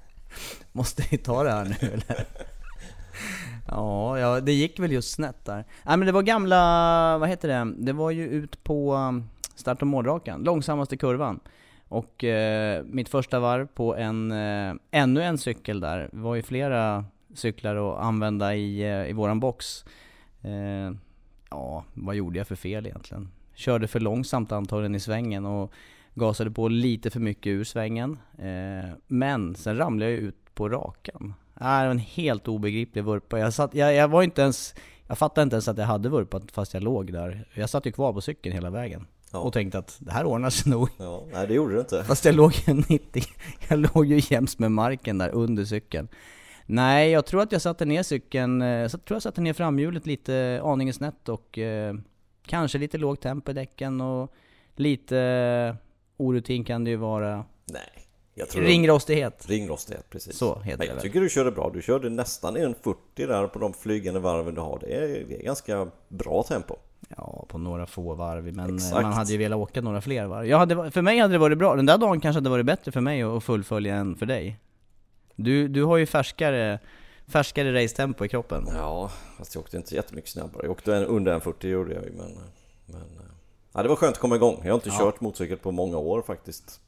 Måste 0.72 1.04
vi 1.10 1.18
ta 1.18 1.42
det 1.42 1.50
här 1.50 1.64
nu 1.64 1.88
eller? 1.88 2.26
ja, 3.70 4.18
ja, 4.18 4.40
det 4.40 4.52
gick 4.52 4.80
väl 4.80 4.92
just 4.92 5.10
snett 5.10 5.44
där. 5.44 5.64
Nej 5.82 5.96
men 5.96 6.06
det 6.06 6.12
var 6.12 6.22
gamla, 6.22 7.18
vad 7.18 7.28
heter 7.28 7.48
det? 7.48 7.74
Det 7.76 7.92
var 7.92 8.10
ju 8.10 8.28
ut 8.28 8.64
på 8.64 8.94
um, 8.94 9.24
start 9.54 9.82
och 9.82 9.88
målrakan, 9.88 10.42
långsammaste 10.42 10.96
kurvan. 10.96 11.40
Och 11.88 12.24
eh, 12.24 12.84
mitt 12.84 13.08
första 13.08 13.40
varv 13.40 13.66
på 13.66 13.96
en, 13.96 14.32
eh, 14.32 14.74
ännu 14.90 15.22
en 15.22 15.38
cykel 15.38 15.80
där, 15.80 16.08
det 16.12 16.18
var 16.18 16.34
ju 16.34 16.42
flera 16.42 17.04
cyklar 17.34 17.76
att 17.76 18.04
använda 18.04 18.54
i, 18.54 18.80
eh, 18.80 19.10
i 19.10 19.12
våran 19.12 19.40
box. 19.40 19.84
Eh, 20.42 20.92
ja, 21.50 21.84
vad 21.94 22.14
gjorde 22.14 22.38
jag 22.38 22.46
för 22.46 22.56
fel 22.56 22.86
egentligen? 22.86 23.28
Körde 23.54 23.88
för 23.88 24.00
långsamt 24.00 24.52
antagligen 24.52 24.94
i 24.94 25.00
svängen 25.00 25.46
och 25.46 25.72
gasade 26.14 26.50
på 26.50 26.68
lite 26.68 27.10
för 27.10 27.20
mycket 27.20 27.50
ur 27.50 27.64
svängen. 27.64 28.18
Eh, 28.38 28.90
men 29.06 29.54
sen 29.54 29.76
ramlade 29.76 30.10
jag 30.10 30.20
ut 30.20 30.54
på 30.54 30.68
rakan. 30.68 31.34
Det 31.60 31.64
var 31.64 31.84
en 31.86 31.98
helt 31.98 32.48
obegriplig 32.48 33.04
vurpa. 33.04 33.38
Jag, 33.38 33.54
satt, 33.54 33.74
jag, 33.74 33.94
jag 33.94 34.08
var 34.08 34.22
inte 34.22 34.42
ens... 34.42 34.74
Jag 35.06 35.18
fattade 35.18 35.42
inte 35.42 35.54
ens 35.54 35.68
att 35.68 35.78
jag 35.78 35.86
hade 35.86 36.08
vurpat 36.08 36.50
fast 36.52 36.74
jag 36.74 36.82
låg 36.82 37.12
där. 37.12 37.48
Jag 37.54 37.70
satt 37.70 37.86
ju 37.86 37.92
kvar 37.92 38.12
på 38.12 38.20
cykeln 38.20 38.54
hela 38.54 38.70
vägen. 38.70 39.06
Ja. 39.32 39.38
Och 39.38 39.52
tänkte 39.52 39.78
att 39.78 39.96
det 39.98 40.12
här 40.12 40.24
ordnar 40.24 40.50
sig 40.50 40.70
nog. 40.70 40.88
Ja, 40.98 41.24
nej 41.32 41.46
det 41.46 41.54
gjorde 41.54 41.74
det 41.74 41.80
inte. 41.80 42.04
Fast 42.04 42.24
jag 42.24 42.34
låg 42.34 42.52
ju 42.66 42.74
90, 42.74 43.22
jag 43.68 43.78
låg 43.78 44.06
ju 44.06 44.20
jäms 44.34 44.58
med 44.58 44.72
marken 44.72 45.18
där 45.18 45.28
under 45.28 45.64
cykeln. 45.64 46.08
Nej, 46.66 47.10
jag 47.10 47.26
tror 47.26 47.42
att 47.42 47.52
jag 47.52 47.62
satte 47.62 47.84
ner 47.84 48.02
cykeln, 48.02 48.60
jag 48.60 48.82
eh, 48.82 48.88
tror 48.88 49.14
jag 49.14 49.22
satte 49.22 49.40
ner 49.40 49.52
framhjulet 49.52 50.06
lite 50.06 50.60
aningen 50.64 50.94
snett 50.94 51.28
och 51.28 51.58
eh, 51.58 51.94
kanske 52.46 52.78
lite 52.78 52.98
lågt 52.98 53.20
tempo 53.20 53.50
i 53.50 53.54
däcken 53.54 54.00
och 54.00 54.34
lite 54.76 55.18
eh, 55.18 55.74
orutin 56.16 56.64
kan 56.64 56.84
det 56.84 56.90
ju 56.90 56.96
vara. 56.96 57.44
Nej. 57.64 58.09
Ringrostighet. 58.48 59.46
Ringrostighet, 59.48 60.10
precis. 60.10 60.38
Så 60.38 60.60
heter 60.60 60.78
Nej, 60.78 60.88
Jag 60.88 61.00
tycker 61.00 61.20
du 61.20 61.28
körde 61.28 61.50
bra. 61.50 61.70
Du 61.74 61.82
körde 61.82 62.10
nästan 62.10 62.56
en 62.56 62.74
40 62.74 62.98
där 63.16 63.46
på 63.46 63.58
de 63.58 63.72
flygande 63.72 64.20
varven 64.20 64.54
du 64.54 64.60
har. 64.60 64.78
Det 64.78 64.94
är, 64.94 65.24
det 65.28 65.40
är 65.40 65.42
ganska 65.42 65.90
bra 66.08 66.42
tempo. 66.42 66.76
Ja, 67.16 67.46
på 67.48 67.58
några 67.58 67.86
få 67.86 68.14
varv, 68.14 68.54
men 68.54 68.74
Exakt. 68.74 69.02
man 69.02 69.12
hade 69.12 69.32
ju 69.32 69.38
velat 69.38 69.58
åka 69.58 69.80
några 69.80 70.00
fler 70.00 70.26
varv. 70.26 70.46
Jag 70.46 70.58
hade, 70.58 70.90
för 70.90 71.02
mig 71.02 71.18
hade 71.18 71.34
det 71.34 71.38
varit 71.38 71.58
bra. 71.58 71.76
Den 71.76 71.86
där 71.86 71.98
dagen 71.98 72.20
kanske 72.20 72.36
hade 72.36 72.50
varit 72.50 72.66
bättre 72.66 72.92
för 72.92 73.00
mig 73.00 73.22
att 73.22 73.44
fullfölja 73.44 73.94
än 73.94 74.16
för 74.16 74.26
dig. 74.26 74.58
Du, 75.36 75.68
du 75.68 75.84
har 75.84 75.96
ju 75.96 76.06
färskare, 76.06 76.78
färskare 77.26 77.74
racetempo 77.74 78.24
i 78.24 78.28
kroppen. 78.28 78.68
Ja, 78.74 79.10
fast 79.38 79.54
jag 79.54 79.62
åkte 79.64 79.76
inte 79.76 79.94
jättemycket 79.94 80.30
snabbare. 80.30 80.62
Jag 80.62 80.70
åkte 80.70 80.92
under 80.92 81.32
en 81.32 81.40
40 81.40 81.68
gjorde 81.68 81.94
jag 81.94 82.04
ju, 82.04 82.10
men... 82.10 82.38
men 82.86 83.02
ja, 83.72 83.82
det 83.82 83.88
var 83.88 83.96
skönt 83.96 84.12
att 84.12 84.20
komma 84.20 84.36
igång. 84.36 84.60
Jag 84.62 84.70
har 84.70 84.74
inte 84.74 84.88
ja. 84.88 84.98
kört 84.98 85.20
motorcykel 85.20 85.58
på 85.58 85.70
många 85.70 85.98
år 85.98 86.22
faktiskt. 86.22 86.80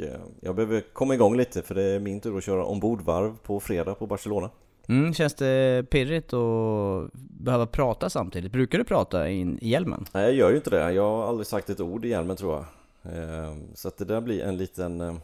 Eh, 0.00 0.20
jag 0.40 0.54
behöver 0.54 0.80
komma 0.92 1.14
igång 1.14 1.36
lite 1.36 1.62
för 1.62 1.74
det 1.74 1.82
är 1.82 2.00
min 2.00 2.20
tur 2.20 2.38
att 2.38 2.44
köra 2.44 2.64
ombordvarv 2.64 3.36
på 3.42 3.60
fredag 3.60 3.94
på 3.94 4.06
Barcelona. 4.06 4.50
Mm, 4.88 5.14
känns 5.14 5.34
det 5.34 5.84
pirrigt 5.90 6.32
att 6.32 7.12
behöva 7.12 7.66
prata 7.66 8.10
samtidigt? 8.10 8.52
Brukar 8.52 8.78
du 8.78 8.84
prata 8.84 9.30
i, 9.30 9.40
i 9.60 9.68
hjälmen? 9.68 10.06
Nej, 10.12 10.24
jag 10.24 10.34
gör 10.34 10.50
ju 10.50 10.56
inte 10.56 10.70
det. 10.70 10.92
Jag 10.92 11.02
har 11.02 11.28
aldrig 11.28 11.46
sagt 11.46 11.70
ett 11.70 11.80
ord 11.80 12.04
i 12.04 12.08
hjälmen 12.08 12.36
tror 12.36 12.52
jag. 12.52 12.64
Eh, 13.14 13.56
så 13.74 13.88
att 13.88 13.96
det 13.96 14.04
där 14.04 14.20
blir 14.20 14.42
en 14.42 14.56
liten 14.56 15.00
eh, 15.00 15.14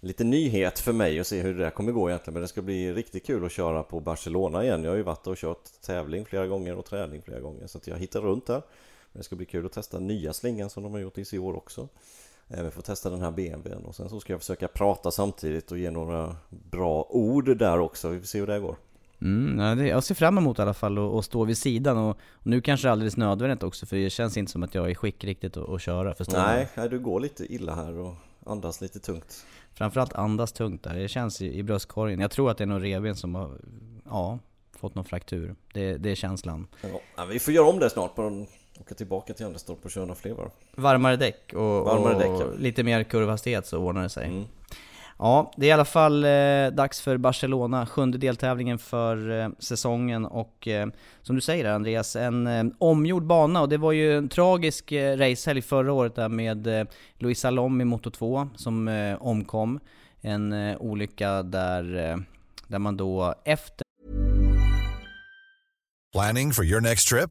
lite 0.00 0.24
nyhet 0.24 0.78
för 0.78 0.92
mig 0.92 1.20
att 1.20 1.26
se 1.26 1.40
hur 1.40 1.54
det 1.54 1.64
där 1.64 1.70
kommer 1.70 1.92
gå 1.92 2.08
egentligen 2.08 2.34
Men 2.34 2.42
det 2.42 2.48
ska 2.48 2.62
bli 2.62 2.92
riktigt 2.92 3.26
kul 3.26 3.44
att 3.44 3.52
köra 3.52 3.82
på 3.82 4.00
Barcelona 4.00 4.64
igen 4.64 4.84
Jag 4.84 4.90
har 4.90 4.96
ju 4.96 5.02
varit 5.02 5.26
och 5.26 5.36
kört 5.36 5.80
tävling 5.82 6.24
flera 6.24 6.46
gånger 6.46 6.76
och 6.76 6.84
träning 6.84 7.22
flera 7.22 7.40
gånger 7.40 7.66
Så 7.66 7.78
att 7.78 7.86
jag 7.86 7.96
hittar 7.96 8.20
runt 8.20 8.46
där 8.46 8.62
Men 9.12 9.20
det 9.20 9.22
ska 9.22 9.36
bli 9.36 9.46
kul 9.46 9.66
att 9.66 9.72
testa 9.72 9.98
nya 9.98 10.32
slingan 10.32 10.70
som 10.70 10.82
de 10.82 10.92
har 10.92 11.00
gjort 11.00 11.18
i 11.18 11.38
år 11.38 11.56
också 11.56 11.88
Även 12.48 12.70
få 12.70 12.82
testa 12.82 13.10
den 13.10 13.20
här 13.20 13.30
BMWn 13.30 13.84
och 13.84 13.94
sen 13.94 14.08
så 14.08 14.20
ska 14.20 14.32
jag 14.32 14.40
försöka 14.40 14.68
prata 14.68 15.10
samtidigt 15.10 15.72
och 15.72 15.78
ge 15.78 15.90
några 15.90 16.36
bra 16.48 17.06
ord 17.10 17.56
där 17.56 17.78
också 17.78 18.08
Vi 18.08 18.18
får 18.18 18.26
se 18.26 18.38
hur 18.40 18.46
det 18.46 18.58
går 18.58 18.76
Mm, 19.20 19.86
jag 19.86 20.04
ser 20.04 20.14
fram 20.14 20.38
emot 20.38 20.58
i 20.58 20.62
alla 20.62 20.74
fall 20.74 21.18
att 21.18 21.24
stå 21.24 21.44
vid 21.44 21.58
sidan 21.58 21.98
och, 21.98 22.10
och, 22.10 22.46
nu 22.46 22.60
kanske 22.60 22.86
det 22.86 22.88
är 22.88 22.92
alldeles 22.92 23.16
nödvändigt 23.16 23.62
också 23.62 23.86
för 23.86 23.96
det 23.96 24.10
känns 24.10 24.36
inte 24.36 24.52
som 24.52 24.62
att 24.62 24.74
jag 24.74 24.84
är 24.86 24.90
i 24.90 24.94
skick 24.94 25.24
riktigt 25.24 25.56
att, 25.56 25.68
att 25.68 25.82
köra 25.82 26.14
för 26.14 26.26
nej, 26.32 26.68
nej, 26.74 26.88
du 26.88 26.98
går 26.98 27.20
lite 27.20 27.54
illa 27.54 27.74
här 27.74 27.98
och 27.98 28.14
andas 28.46 28.80
lite 28.80 28.98
tungt 28.98 29.44
Framförallt 29.78 30.12
andas 30.12 30.52
tungt 30.52 30.82
där, 30.82 30.94
det 30.94 31.08
känns 31.08 31.42
i, 31.42 31.58
i 31.58 31.62
bröstkorgen. 31.62 32.20
Jag 32.20 32.30
tror 32.30 32.50
att 32.50 32.58
det 32.58 32.64
är 32.64 32.66
någon 32.66 32.80
revben 32.80 33.16
som 33.16 33.34
har, 33.34 33.58
ja, 34.04 34.38
fått 34.72 34.94
någon 34.94 35.04
fraktur. 35.04 35.54
Det, 35.72 35.96
det 35.96 36.10
är 36.10 36.14
känslan. 36.14 36.66
Ja, 37.16 37.24
vi 37.24 37.38
får 37.38 37.54
göra 37.54 37.66
om 37.68 37.78
det 37.78 37.90
snart, 37.90 38.14
på 38.14 38.46
åka 38.80 38.94
tillbaka 38.94 39.34
till 39.34 39.46
Anderstorp 39.46 39.84
och 39.84 39.90
köra 39.90 40.04
några 40.04 40.20
fler 40.20 40.32
varv. 40.32 40.50
Varmare 40.76 41.16
däck 41.16 41.52
och, 41.54 41.60
Varmare 41.60 42.14
och 42.14 42.20
däck, 42.20 42.30
ja. 42.40 42.46
lite 42.58 42.82
mer 42.82 43.04
kurvhastighet 43.04 43.66
så 43.66 43.78
ordnar 43.78 44.02
det 44.02 44.08
sig. 44.08 44.26
Mm. 44.26 44.44
Ja, 45.18 45.52
det 45.56 45.66
är 45.66 45.68
i 45.68 45.72
alla 45.72 45.84
fall 45.84 46.24
eh, 46.24 46.66
dags 46.72 47.00
för 47.00 47.16
Barcelona, 47.16 47.86
sjunde 47.86 48.18
deltävlingen 48.18 48.78
för 48.78 49.40
eh, 49.40 49.48
säsongen 49.58 50.26
och 50.26 50.68
eh, 50.68 50.88
som 51.22 51.36
du 51.36 51.40
säger 51.42 51.64
Andreas, 51.64 52.16
en 52.16 52.46
eh, 52.46 52.64
omgjord 52.78 53.26
bana 53.26 53.60
och 53.60 53.68
det 53.68 53.76
var 53.76 53.92
ju 53.92 54.16
en 54.16 54.28
tragisk 54.28 54.92
eh, 54.92 55.16
racehelg 55.16 55.62
förra 55.62 55.92
året 55.92 56.14
där 56.14 56.28
med 56.28 56.66
eh, 56.66 56.86
Luis 57.18 57.40
Salom 57.40 57.80
i 57.80 57.84
Moto 57.84 58.10
2 58.10 58.48
som 58.56 58.88
eh, 58.88 59.22
omkom. 59.22 59.80
En 60.20 60.52
eh, 60.52 60.76
olycka 60.80 61.42
där, 61.42 61.84
där 62.66 62.78
man 62.78 62.96
då 62.96 63.34
efter... 63.44 63.82
Planning 66.12 66.52
for 66.52 66.64
your 66.64 66.80
next 66.80 67.08
trip? 67.08 67.30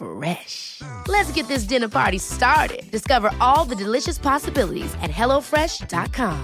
Fresh. 0.00 0.80
Let's 1.08 1.32
get 1.32 1.48
this 1.48 1.68
dinner 1.68 1.88
party 1.88 2.18
started. 2.18 2.90
Discover 2.90 3.30
all 3.40 3.68
the 3.68 3.84
delicious 3.84 4.18
possibilities 4.18 4.94
at 5.02 5.10
hellofresh.com. 5.10 6.38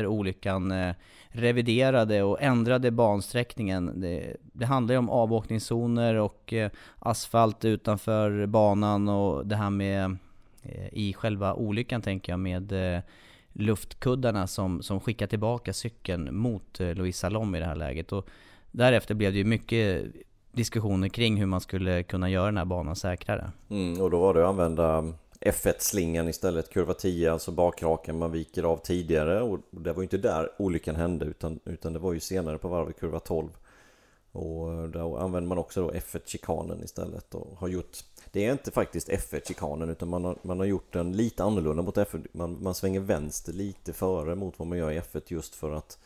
olyckan 0.00 0.72
eh, 0.72 0.94
reviderade 1.28 2.22
och 2.22 2.42
ändrade 2.42 2.90
bansträckningen. 2.90 4.00
Det, 4.00 4.36
det 4.42 4.66
handlar 4.66 4.94
ju 4.94 4.98
om 4.98 5.10
avåkningszoner 5.10 6.14
och 6.14 6.52
eh, 6.52 6.70
asfalt 6.98 7.64
utanför 7.64 8.46
banan 8.46 9.08
och 9.08 9.46
det 9.46 9.56
här 9.56 9.70
med 9.70 10.16
eh, 10.62 10.88
i 10.92 11.12
själva 11.12 11.54
olyckan 11.54 12.02
tänker 12.02 12.32
jag 12.32 12.40
med 12.40 12.96
eh, 12.96 13.02
luftkuddarna 13.52 14.46
som, 14.46 14.82
som 14.82 15.00
skickar 15.00 15.26
tillbaka 15.26 15.72
cykeln 15.72 16.36
mot 16.36 16.80
eh, 16.80 16.94
Louise 16.94 17.18
Salom 17.18 17.54
i 17.54 17.58
det 17.58 17.66
här 17.66 17.76
läget. 17.76 18.12
Och 18.12 18.28
därefter 18.76 19.14
blev 19.14 19.32
det 19.32 19.38
ju 19.38 19.44
mycket 19.44 20.04
diskussioner 20.52 21.08
kring 21.08 21.36
hur 21.36 21.46
man 21.46 21.60
skulle 21.60 22.02
kunna 22.02 22.30
göra 22.30 22.46
den 22.46 22.56
här 22.56 22.64
banan 22.64 22.96
säkrare. 22.96 23.50
Mm, 23.70 24.00
och 24.00 24.10
då 24.10 24.18
var 24.18 24.34
det 24.34 24.42
att 24.42 24.48
använda 24.48 25.12
F1-slingan 25.40 26.28
istället, 26.28 26.70
kurva 26.70 26.94
10, 26.94 27.32
alltså 27.32 27.52
bakraken 27.52 28.18
man 28.18 28.32
viker 28.32 28.62
av 28.62 28.76
tidigare. 28.76 29.42
Och 29.42 29.58
det 29.70 29.92
var 29.92 30.00
ju 30.00 30.04
inte 30.04 30.18
där 30.18 30.50
olyckan 30.58 30.96
hände 30.96 31.24
utan, 31.24 31.60
utan 31.64 31.92
det 31.92 31.98
var 31.98 32.12
ju 32.12 32.20
senare 32.20 32.58
på 32.58 32.68
varvet, 32.68 33.00
kurva 33.00 33.20
12 33.20 33.48
och 34.36 34.88
då 34.88 35.16
använder 35.16 35.48
man 35.48 35.58
också 35.58 35.80
då 35.80 35.90
F1-chikanen 35.90 36.84
istället 36.84 37.34
och 37.34 37.58
har 37.58 37.68
gjort 37.68 38.04
Det 38.32 38.46
är 38.46 38.52
inte 38.52 38.70
faktiskt 38.70 39.08
F1-chikanen 39.08 39.90
utan 39.90 40.08
man 40.08 40.24
har, 40.24 40.36
man 40.42 40.58
har 40.58 40.66
gjort 40.66 40.92
den 40.92 41.12
lite 41.12 41.44
annorlunda 41.44 41.82
mot 41.82 41.96
F1 41.96 42.26
man, 42.32 42.62
man 42.62 42.74
svänger 42.74 43.00
vänster 43.00 43.52
lite 43.52 43.92
före 43.92 44.34
mot 44.34 44.58
vad 44.58 44.68
man 44.68 44.78
gör 44.78 44.90
i 44.90 45.00
F1 45.00 45.22
just 45.26 45.54
för 45.54 45.72
att 45.72 45.98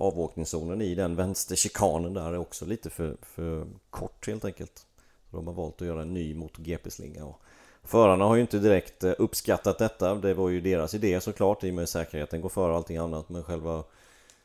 Avåkningszonen 0.00 0.82
i 0.82 0.94
den 0.94 1.16
vänsterchikanen 1.16 2.14
där 2.14 2.32
är 2.32 2.38
också 2.38 2.66
lite 2.66 2.90
för, 2.90 3.16
för 3.22 3.66
kort 3.90 4.26
helt 4.26 4.44
enkelt 4.44 4.86
så 5.30 5.36
De 5.36 5.46
har 5.46 5.54
valt 5.54 5.80
att 5.80 5.86
göra 5.86 6.02
en 6.02 6.14
ny 6.14 6.34
MotoGP-slinga 6.34 7.24
och 7.24 7.40
Förarna 7.82 8.24
har 8.24 8.34
ju 8.34 8.40
inte 8.40 8.58
direkt 8.58 9.04
eh, 9.04 9.12
uppskattat 9.18 9.78
detta. 9.78 10.14
Det 10.14 10.34
var 10.34 10.48
ju 10.48 10.60
deras 10.60 10.94
idé 10.94 11.20
såklart 11.20 11.64
i 11.64 11.70
och 11.70 11.74
med 11.74 11.88
säkerheten 11.88 12.40
går 12.40 12.48
före 12.48 12.76
allting 12.76 12.96
annat. 12.96 13.28
Men 13.28 13.42
själva, 13.42 13.84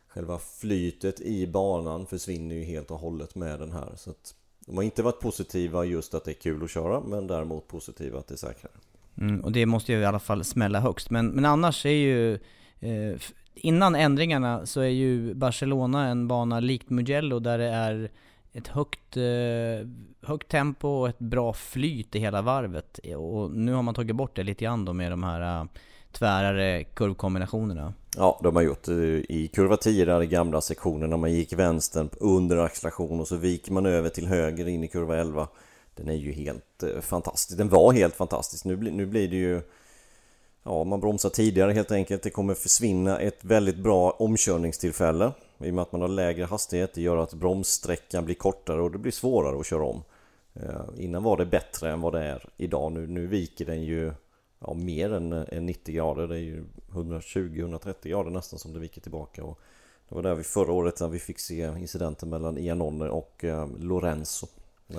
själva 0.07 0.39
flytet 0.39 1.21
i 1.21 1.47
banan 1.47 2.05
försvinner 2.05 2.55
ju 2.55 2.63
helt 2.63 2.91
och 2.91 2.99
hållet 2.99 3.35
med 3.35 3.59
den 3.59 3.71
här. 3.71 3.89
Så 3.95 4.09
att 4.09 4.35
de 4.59 4.77
har 4.77 4.83
inte 4.83 5.03
varit 5.03 5.19
positiva 5.19 5.85
just 5.85 6.13
att 6.13 6.23
det 6.23 6.31
är 6.31 6.35
kul 6.35 6.63
att 6.63 6.71
köra 6.71 6.99
men 6.99 7.27
däremot 7.27 7.67
positiva 7.67 8.19
att 8.19 8.27
det 8.27 8.35
är 8.35 8.37
säkrare. 8.37 8.73
Mm, 9.17 9.39
och 9.39 9.51
det 9.51 9.65
måste 9.65 9.93
ju 9.93 9.99
i 9.99 10.05
alla 10.05 10.19
fall 10.19 10.43
smälla 10.43 10.79
högst. 10.79 11.09
Men, 11.09 11.27
men 11.27 11.45
annars 11.45 11.85
är 11.85 11.89
ju... 11.89 12.33
Eh, 12.79 13.19
innan 13.55 13.95
ändringarna 13.95 14.65
så 14.65 14.81
är 14.81 14.87
ju 14.87 15.33
Barcelona 15.33 16.07
en 16.07 16.27
bana 16.27 16.59
likt 16.59 16.89
Mugello 16.89 17.39
där 17.39 17.57
det 17.57 17.69
är 17.69 18.09
ett 18.53 18.67
högt, 18.67 19.17
eh, 19.17 19.87
högt 20.27 20.47
tempo 20.47 20.87
och 20.87 21.09
ett 21.09 21.19
bra 21.19 21.53
flyt 21.53 22.15
i 22.15 22.19
hela 22.19 22.41
varvet. 22.41 22.99
Och 23.17 23.51
nu 23.51 23.73
har 23.73 23.81
man 23.81 23.93
tagit 23.93 24.15
bort 24.15 24.35
det 24.35 24.43
lite 24.43 24.63
grann 24.63 24.85
då 24.85 24.93
med 24.93 25.11
de 25.11 25.23
här 25.23 25.61
eh, 25.61 25.65
tvärare 26.11 26.83
kurvkombinationerna. 26.83 27.93
Ja, 28.17 28.39
de 28.43 28.55
har 28.55 28.63
gjort 28.63 28.87
eh, 28.87 28.95
i 28.95 29.49
kurva 29.53 29.77
10 29.77 30.05
där 30.05 30.23
i 30.23 30.27
gamla 30.27 30.61
sektionen 30.61 31.09
när 31.09 31.17
man 31.17 31.33
gick 31.33 31.53
vänster 31.53 32.09
under 32.19 32.57
acceleration 32.57 33.19
och 33.19 33.27
så 33.27 33.35
viker 33.35 33.71
man 33.71 33.85
över 33.85 34.09
till 34.09 34.27
höger 34.27 34.67
in 34.67 34.83
i 34.83 34.87
kurva 34.87 35.17
11. 35.17 35.47
Den 35.95 36.09
är 36.09 36.13
ju 36.13 36.31
helt 36.31 36.83
fantastisk. 37.01 37.57
Den 37.57 37.69
var 37.69 37.93
helt 37.93 38.15
fantastisk. 38.15 38.65
Nu, 38.65 38.75
nu 38.75 39.05
blir 39.05 39.27
det 39.27 39.35
ju 39.35 39.61
Ja, 40.67 40.83
man 40.83 40.99
bromsar 40.99 41.29
tidigare 41.29 41.71
helt 41.71 41.91
enkelt. 41.91 42.23
Det 42.23 42.29
kommer 42.29 42.53
försvinna 42.53 43.19
ett 43.19 43.43
väldigt 43.43 43.77
bra 43.77 44.11
omkörningstillfälle. 44.11 45.31
I 45.59 45.69
och 45.69 45.73
med 45.73 45.81
att 45.81 45.91
man 45.91 46.01
har 46.01 46.07
lägre 46.07 46.45
hastighet. 46.45 46.93
Det 46.93 47.01
gör 47.01 47.17
att 47.17 47.33
bromssträckan 47.33 48.25
blir 48.25 48.35
kortare 48.35 48.81
och 48.81 48.91
det 48.91 48.97
blir 48.97 49.11
svårare 49.11 49.59
att 49.59 49.65
köra 49.65 49.83
om. 49.85 50.03
Eh, 50.53 50.81
innan 50.97 51.23
var 51.23 51.37
det 51.37 51.45
bättre 51.45 51.91
än 51.91 52.01
vad 52.01 52.13
det 52.13 52.23
är 52.23 52.49
idag. 52.57 52.91
Nu, 52.91 53.07
nu 53.07 53.27
viker 53.27 53.65
den 53.65 53.83
ju 53.83 54.11
ja, 54.59 54.73
mer 54.73 55.13
än, 55.13 55.33
än 55.33 55.65
90 55.65 55.95
grader. 55.95 56.27
Det 56.27 56.35
är 56.35 56.39
ju 56.39 56.63
120-130 56.91 58.07
grader 58.09 58.31
nästan 58.31 58.59
som 58.59 58.73
det 58.73 58.79
viker 58.79 59.01
tillbaka. 59.01 59.43
Och 59.43 59.59
det 60.09 60.15
var 60.15 60.23
där 60.23 60.35
vi 60.35 60.43
förra 60.43 60.71
året 60.71 60.99
när 60.99 61.07
vi 61.07 61.19
fick 61.19 61.39
se 61.39 61.73
incidenten 61.77 62.29
mellan 62.29 62.57
Ianone 62.57 63.09
och 63.09 63.43
eh, 63.43 63.67
Lorenzo. 63.79 64.47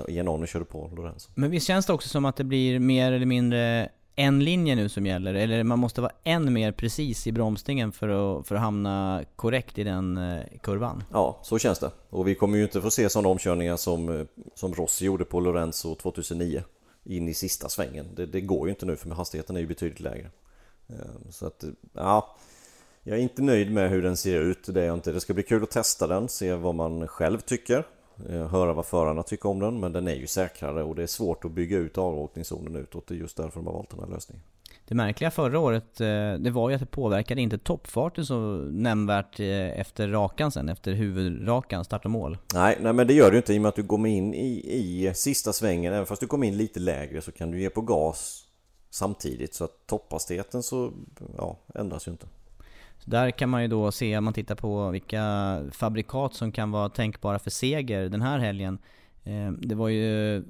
Ianone 0.09 0.47
körde 0.47 0.65
på 0.65 0.91
Lorenzo. 0.97 1.31
Men 1.35 1.51
visst 1.51 1.67
känns 1.67 1.87
det 1.87 1.93
också 1.93 2.09
som 2.09 2.25
att 2.25 2.37
det 2.37 2.45
blir 2.45 2.79
mer 2.79 3.13
eller 3.13 3.27
mindre 3.27 3.89
en 4.17 4.45
linje 4.45 4.75
nu 4.75 4.89
som 4.89 5.07
gäller? 5.07 5.35
Eller 5.35 5.65
man 5.65 5.79
måste 5.79 6.01
vara 6.01 6.13
än 6.25 6.53
mer 6.53 6.73
precis 6.73 7.27
i 7.27 7.33
bromsningen 7.33 7.93
för 7.93 8.09
att, 8.09 8.49
för 8.49 8.55
att 8.55 8.61
hamna 8.61 9.25
korrekt 9.37 9.79
i 9.79 9.85
den 9.85 10.17
eh, 10.17 10.43
kurvan? 10.63 11.05
Ja, 11.13 11.41
så 11.43 11.59
känns 11.59 11.79
det. 11.79 11.91
Och 12.11 12.29
vi 12.29 12.35
kommer 12.35 12.59
ju 12.59 12.65
inte 12.65 12.81
få 12.81 12.91
se 12.91 13.09
sådana 13.09 13.29
omkörningar 13.29 13.77
som, 13.77 14.21
eh, 14.21 14.27
som 14.55 14.75
Rossi 14.75 15.05
gjorde 15.05 15.25
på 15.25 15.41
Lorenzo 15.41 15.95
2009 15.95 16.63
in 17.05 17.29
i 17.29 17.35
sista 17.35 17.69
svängen. 17.69 18.07
Det, 18.15 18.27
det 18.27 18.41
går 18.41 18.67
ju 18.67 18.71
inte 18.71 18.87
nu 18.87 18.97
för 18.97 19.11
hastigheten 19.11 19.57
är 19.57 19.61
ju 19.61 19.67
betydligt 19.67 20.01
lägre. 20.01 20.31
Ehm, 20.89 21.33
så 21.33 21.47
att, 21.47 21.65
eh, 21.65 21.71
ja... 21.93 22.37
Jag 23.09 23.19
är 23.19 23.23
inte 23.23 23.43
nöjd 23.43 23.73
med 23.73 23.91
hur 23.91 24.03
den 24.03 24.17
ser 24.17 24.41
ut, 24.41 24.75
det 24.75 24.83
är 24.83 24.87
jag 24.87 24.95
inte. 24.95 25.13
Det 25.13 25.21
ska 25.21 25.35
bli 25.35 25.43
kul 25.43 25.63
att 25.63 25.71
testa 25.71 26.07
den, 26.07 26.29
se 26.29 26.55
vad 26.55 26.75
man 26.75 27.09
själv 27.09 27.41
tycker. 27.41 27.85
Eh, 28.29 28.49
höra 28.49 28.73
vad 28.73 28.87
förarna 28.87 29.23
tycker 29.23 29.49
om 29.49 29.61
den 29.61 29.81
men 29.81 29.93
den 29.93 30.09
är 30.09 30.15
ju 30.15 30.27
säkrare 30.27 30.83
och 30.83 30.95
det 30.95 31.03
är 31.03 31.07
svårt 31.07 31.45
att 31.45 31.53
bygga 31.53 31.79
ut 31.79 31.99
avåkningszonen 31.99 32.77
utåt. 32.77 33.07
Det 33.07 33.15
är 33.15 33.19
just 33.19 33.37
därför 33.37 33.61
de 33.61 33.67
har 33.67 33.73
valt 33.73 33.91
den 33.91 34.01
här 34.01 34.07
lösningen. 34.07 34.43
Det 34.89 34.95
märkliga 34.95 35.31
förra 35.31 35.59
året, 35.59 36.01
eh, 36.01 36.35
det 36.39 36.51
var 36.51 36.69
ju 36.69 36.75
att 36.75 36.81
det 36.81 36.87
påverkade 36.87 37.41
inte 37.41 37.59
toppfarten 37.59 38.27
så 38.27 38.41
nämnvärt 38.71 39.41
eh, 39.41 39.81
efter 39.81 40.09
rakan 40.09 40.53
sen, 40.53 40.69
efter 40.69 40.93
huvudrakan, 40.93 41.85
start 41.85 42.05
och 42.05 42.11
mål. 42.11 42.39
Nej, 42.55 42.79
nej 42.81 42.93
men 42.93 43.07
det 43.07 43.15
gör 43.15 43.31
det 43.31 43.35
ju 43.35 43.37
inte 43.37 43.55
i 43.55 43.59
och 43.59 43.63
med 43.63 43.69
att 43.69 43.77
du 43.77 43.83
kommer 43.83 44.09
in 44.09 44.35
i, 44.35 44.63
i 44.69 45.15
sista 45.15 45.53
svängen, 45.53 45.93
även 45.93 46.07
fast 46.07 46.21
du 46.21 46.27
kommer 46.27 46.47
in 46.47 46.57
lite 46.57 46.81
lägre 46.81 47.23
så 47.23 47.33
kan 47.33 47.51
du 47.51 47.61
ge 47.61 47.71
på 47.71 47.81
gas 47.81 48.43
samtidigt 48.91 49.55
så 49.55 49.65
att 49.65 49.87
topphastigheten 49.87 50.63
så 50.63 50.93
ja, 51.37 51.57
ändras 51.75 52.09
ju 52.09 52.13
inte. 52.13 52.27
Där 53.07 53.31
kan 53.31 53.49
man 53.49 53.63
ju 53.63 53.69
då 53.69 53.93
se, 53.93 54.19
om 54.19 54.25
man 54.25 54.35
tittar 54.35 54.55
på 54.55 54.91
vilka 54.91 55.63
fabrikat 55.73 56.35
som 56.35 56.53
kan 56.53 56.71
vara 56.71 56.89
tänkbara 56.89 57.39
för 57.39 57.51
seger 57.51 58.09
den 58.09 58.23
här 58.23 58.39
helgen. 58.39 58.79
Eh, 59.25 59.51
det 59.51 59.75
var 59.75 59.89
ju 59.89 60.45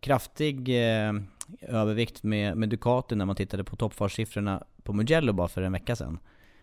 kraftig 0.00 0.68
eh, 0.68 1.12
övervikt 1.60 2.22
med, 2.22 2.56
med 2.56 2.68
Ducati 2.68 3.14
när 3.14 3.24
man 3.24 3.36
tittade 3.36 3.64
på 3.64 3.76
toppfartssiffrorna 3.76 4.64
på 4.82 4.92
Mugello 4.92 5.32
bara 5.32 5.48
för 5.48 5.62
en 5.62 5.72
vecka 5.72 5.96
sedan. 5.96 6.18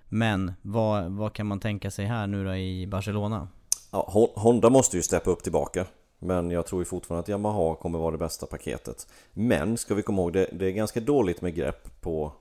Men 0.10 0.54
vad, 0.62 1.12
vad 1.12 1.34
kan 1.34 1.48
man 1.48 1.60
tänka 1.60 1.92
sig 1.92 2.06
här 2.06 2.28
nu 2.28 2.46
då 2.46 2.56
i 2.56 2.88
Barcelona? 2.88 3.48
Ja, 3.92 4.32
Honda 4.36 4.70
måste 4.70 4.98
ju 4.98 5.04
steppa 5.04 5.30
upp 5.30 5.44
tillbaka. 5.44 5.86
Men 6.20 6.52
jag 6.52 6.66
tror 6.66 6.82
ju 6.82 6.86
fortfarande 6.86 7.20
att 7.20 7.30
Yamaha 7.30 7.76
kommer 7.76 8.00
vara 8.00 8.12
det 8.12 8.18
bästa 8.18 8.46
paketet. 8.46 9.08
Men 9.34 9.78
ska 9.78 9.96
vi 9.96 10.02
komma 10.02 10.22
ihåg, 10.22 10.34
det, 10.34 10.50
det 10.54 10.66
är 10.66 10.72
ganska 10.72 11.00
dåligt 11.00 11.42
med 11.42 11.56
grepp 11.56 12.02
på 12.02 12.34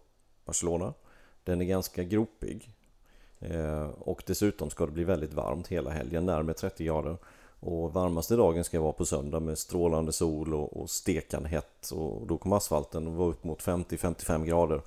Barcelona. 0.45 0.93
Den 1.45 1.61
är 1.61 1.65
ganska 1.65 2.05
gropig. 2.05 2.69
Eh, 3.39 3.89
och 3.99 4.23
dessutom 4.27 4.71
ska 4.71 4.87
det 4.87 4.93
bli 4.93 5.05
väldigt 5.05 5.35
varmt 5.35 5.69
hela 5.69 5.91
helgen, 5.91 6.27
närmare 6.27 6.55
30 6.55 6.85
grader. 6.85 7.17
Och 7.61 7.93
varmaste 7.93 8.37
dagen 8.37 8.65
ska 8.65 8.81
vara 8.81 8.93
på 8.93 9.05
söndag 9.05 9.41
med 9.41 9.59
strålande 9.59 10.13
sol 10.13 10.55
och, 10.55 10.77
och 10.77 10.91
stekande 10.91 11.49
hett. 11.49 11.91
Och 11.91 12.27
då 12.27 12.39
kommer 12.39 12.57
asfalten 12.57 13.17
vara 13.17 13.29
upp 13.29 13.45
mot 13.45 13.63
50-55 13.63 14.45
grader. 14.45 14.81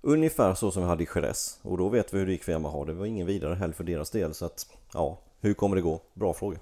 Ungefär 0.00 0.54
så 0.54 0.70
som 0.70 0.82
vi 0.82 0.88
hade 0.88 1.02
i 1.04 1.06
Jerez. 1.14 1.58
Och 1.62 1.78
då 1.78 1.88
vet 1.88 2.14
vi 2.14 2.18
hur 2.18 2.26
det 2.26 2.32
gick 2.32 2.44
för 2.44 2.52
Yamaha. 2.52 2.84
Det 2.84 2.92
var 2.92 3.06
ingen 3.06 3.26
vidare 3.26 3.54
helg 3.54 3.72
för 3.72 3.84
deras 3.84 4.10
del. 4.10 4.34
Så 4.34 4.46
att, 4.46 4.66
ja, 4.94 5.18
hur 5.40 5.54
kommer 5.54 5.76
det 5.76 5.82
gå? 5.82 6.00
Bra 6.14 6.34
fråga. 6.34 6.58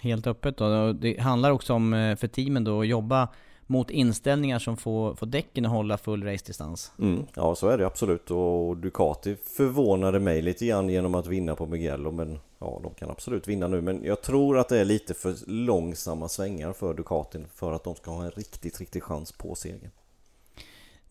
Helt 0.00 0.26
öppet 0.26 0.56
då. 0.56 0.92
Det 0.92 1.20
handlar 1.20 1.50
också 1.50 1.74
om 1.74 1.94
eh, 1.94 2.16
för 2.16 2.28
teamen 2.28 2.64
då 2.64 2.80
att 2.80 2.86
jobba 2.86 3.28
mot 3.66 3.90
inställningar 3.90 4.58
som 4.58 4.76
får, 4.76 5.14
får 5.14 5.26
däcken 5.26 5.64
att 5.64 5.70
hålla 5.70 5.98
full 5.98 6.24
racedistans. 6.24 6.92
Mm, 6.98 7.26
ja 7.34 7.54
så 7.54 7.68
är 7.68 7.78
det 7.78 7.86
absolut 7.86 8.30
och 8.30 8.76
Ducati 8.76 9.36
förvånade 9.56 10.20
mig 10.20 10.42
lite 10.42 10.66
grann 10.66 10.88
genom 10.88 11.14
att 11.14 11.26
vinna 11.26 11.54
på 11.54 11.66
Mugello 11.66 12.10
men 12.10 12.38
ja 12.58 12.80
de 12.82 12.94
kan 12.94 13.10
absolut 13.10 13.48
vinna 13.48 13.68
nu 13.68 13.80
men 13.80 14.04
jag 14.04 14.22
tror 14.22 14.58
att 14.58 14.68
det 14.68 14.78
är 14.78 14.84
lite 14.84 15.14
för 15.14 15.34
långsamma 15.46 16.28
svängar 16.28 16.72
för 16.72 16.94
Ducatin 16.94 17.46
för 17.54 17.72
att 17.72 17.84
de 17.84 17.94
ska 17.94 18.10
ha 18.10 18.24
en 18.24 18.30
riktigt, 18.30 18.80
riktig 18.80 19.02
chans 19.02 19.32
på 19.32 19.54
segern. 19.54 19.90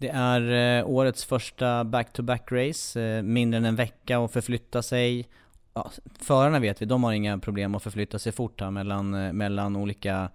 Det 0.02 0.10
är 0.10 0.80
eh, 0.80 0.90
årets 0.90 1.26
första 1.26 1.84
back-to-back 1.84 2.52
race, 2.52 3.02
eh, 3.02 3.24
mindre 3.24 3.58
än 3.58 3.66
en 3.66 3.76
vecka 3.76 4.20
att 4.20 4.32
förflytta 4.32 4.82
sig. 4.82 5.28
Ja, 5.74 5.92
förarna 6.20 6.60
vet 6.60 6.82
vi, 6.82 6.86
de 6.86 7.04
har 7.04 7.14
inga 7.14 7.38
problem 7.38 7.76
att 7.76 7.84
förflytta 7.84 8.20
sig 8.20 8.32
fort 8.32 8.62
här 8.62 8.72
mellan, 8.72 9.14
eh, 9.14 9.34
mellan 9.34 9.76
olika 9.76 10.30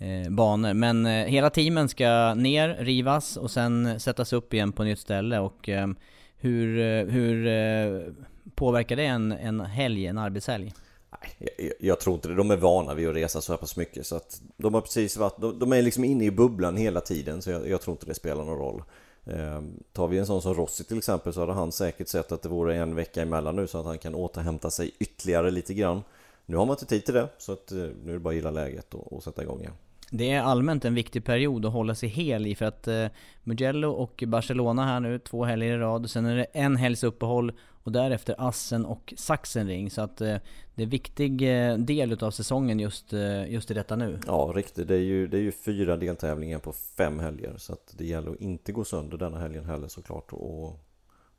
eh, 0.00 0.30
banor. 0.30 0.74
Men 0.74 1.06
eh, 1.06 1.26
hela 1.26 1.50
teamen 1.50 1.88
ska 1.88 2.34
ner, 2.34 2.76
rivas 2.80 3.36
och 3.36 3.50
sen 3.50 4.00
sättas 4.00 4.32
upp 4.32 4.54
igen 4.54 4.72
på 4.72 4.84
nytt 4.84 4.98
ställe. 4.98 5.38
Och 5.38 5.68
eh, 5.68 5.88
hur, 6.36 6.78
eh, 6.78 7.04
hur 7.06 7.46
eh, 7.46 8.12
påverkar 8.54 8.96
det 8.96 9.04
en, 9.06 9.32
en 9.32 9.60
helg, 9.60 10.06
en 10.06 10.18
arbetshelg? 10.18 10.72
Nej, 11.10 11.50
jag, 11.58 11.72
jag, 11.80 12.00
tror 12.00 12.14
inte 12.14 12.28
det. 12.28 12.34
De 12.34 12.50
är 12.50 12.56
vana 12.56 12.94
vid 12.94 13.08
att 13.08 13.14
resa 13.14 13.40
så 13.40 13.52
här 13.52 13.58
pass 13.58 13.76
mycket. 13.76 14.06
Så 14.06 14.16
att 14.16 14.40
de 14.56 14.74
har 14.74 14.80
precis 14.80 15.16
varit, 15.16 15.40
de, 15.40 15.58
de 15.58 15.72
är 15.72 15.82
liksom 15.82 16.04
inne 16.04 16.24
i 16.24 16.30
bubblan 16.30 16.76
hela 16.76 17.00
tiden. 17.00 17.42
Så 17.42 17.50
jag, 17.50 17.68
jag 17.68 17.80
tror 17.80 17.94
inte 17.94 18.06
det 18.06 18.14
spelar 18.14 18.44
någon 18.44 18.58
roll. 18.58 18.82
Eh, 19.24 19.62
tar 19.92 20.08
vi 20.08 20.18
en 20.18 20.26
sån 20.26 20.42
som 20.42 20.54
Rossi 20.54 20.84
till 20.84 20.98
exempel 20.98 21.32
så 21.32 21.40
hade 21.40 21.52
han 21.52 21.72
säkert 21.72 22.08
sett 22.08 22.32
att 22.32 22.42
det 22.42 22.48
vore 22.48 22.76
en 22.76 22.94
vecka 22.94 23.22
emellan 23.22 23.56
nu 23.56 23.66
så 23.66 23.78
att 23.78 23.86
han 23.86 23.98
kan 23.98 24.14
återhämta 24.14 24.70
sig 24.70 24.94
ytterligare 24.98 25.50
lite 25.50 25.74
grann. 25.74 26.02
Nu 26.46 26.56
har 26.56 26.66
man 26.66 26.74
inte 26.74 26.86
tid 26.86 27.04
till 27.04 27.14
det 27.14 27.28
så 27.38 27.52
att 27.52 27.72
eh, 27.72 27.78
nu 27.78 28.08
är 28.08 28.12
det 28.12 28.18
bara 28.18 28.28
att 28.28 28.34
gilla 28.34 28.50
läget 28.50 28.94
och, 28.94 29.12
och 29.12 29.22
sätta 29.22 29.42
igång 29.42 29.60
igen. 29.60 29.72
Det 30.10 30.30
är 30.30 30.42
allmänt 30.42 30.84
en 30.84 30.94
viktig 30.94 31.24
period 31.24 31.66
att 31.66 31.72
hålla 31.72 31.94
sig 31.94 32.08
hel 32.08 32.46
i 32.46 32.54
för 32.54 32.64
att 32.64 32.88
eh, 32.88 33.06
Mugello 33.42 33.90
och 33.90 34.24
Barcelona 34.26 34.84
här 34.84 35.00
nu, 35.00 35.18
två 35.18 35.44
helger 35.44 35.74
i 35.74 35.78
rad. 35.78 36.10
Sen 36.10 36.26
är 36.26 36.36
det 36.36 36.44
en 36.44 36.76
helgs 36.76 37.04
uppehåll 37.04 37.52
och 37.82 37.92
därefter 37.92 38.34
Assen 38.38 38.86
och 38.86 39.14
Sachsenring. 39.16 39.90
Så 39.90 40.02
att 40.02 40.20
eh, 40.20 40.36
det 40.74 40.82
är 40.82 40.84
en 40.84 40.90
viktig 40.90 41.42
eh, 41.42 41.76
del 41.76 42.12
utav 42.12 42.30
säsongen 42.30 42.80
just, 42.80 43.12
eh, 43.12 43.52
just 43.52 43.70
i 43.70 43.74
detta 43.74 43.96
nu. 43.96 44.18
Ja, 44.26 44.52
riktigt. 44.54 44.88
Det 44.88 44.94
är, 44.94 44.98
ju, 44.98 45.26
det 45.26 45.36
är 45.36 45.42
ju 45.42 45.52
fyra 45.52 45.96
deltävlingar 45.96 46.58
på 46.58 46.72
fem 46.72 47.18
helger. 47.18 47.54
Så 47.56 47.72
att 47.72 47.94
det 47.98 48.06
gäller 48.06 48.30
att 48.30 48.40
inte 48.40 48.72
gå 48.72 48.84
sönder 48.84 49.18
denna 49.18 49.38
helgen 49.38 49.64
heller 49.64 49.88
såklart. 49.88 50.32
Och 50.32 50.80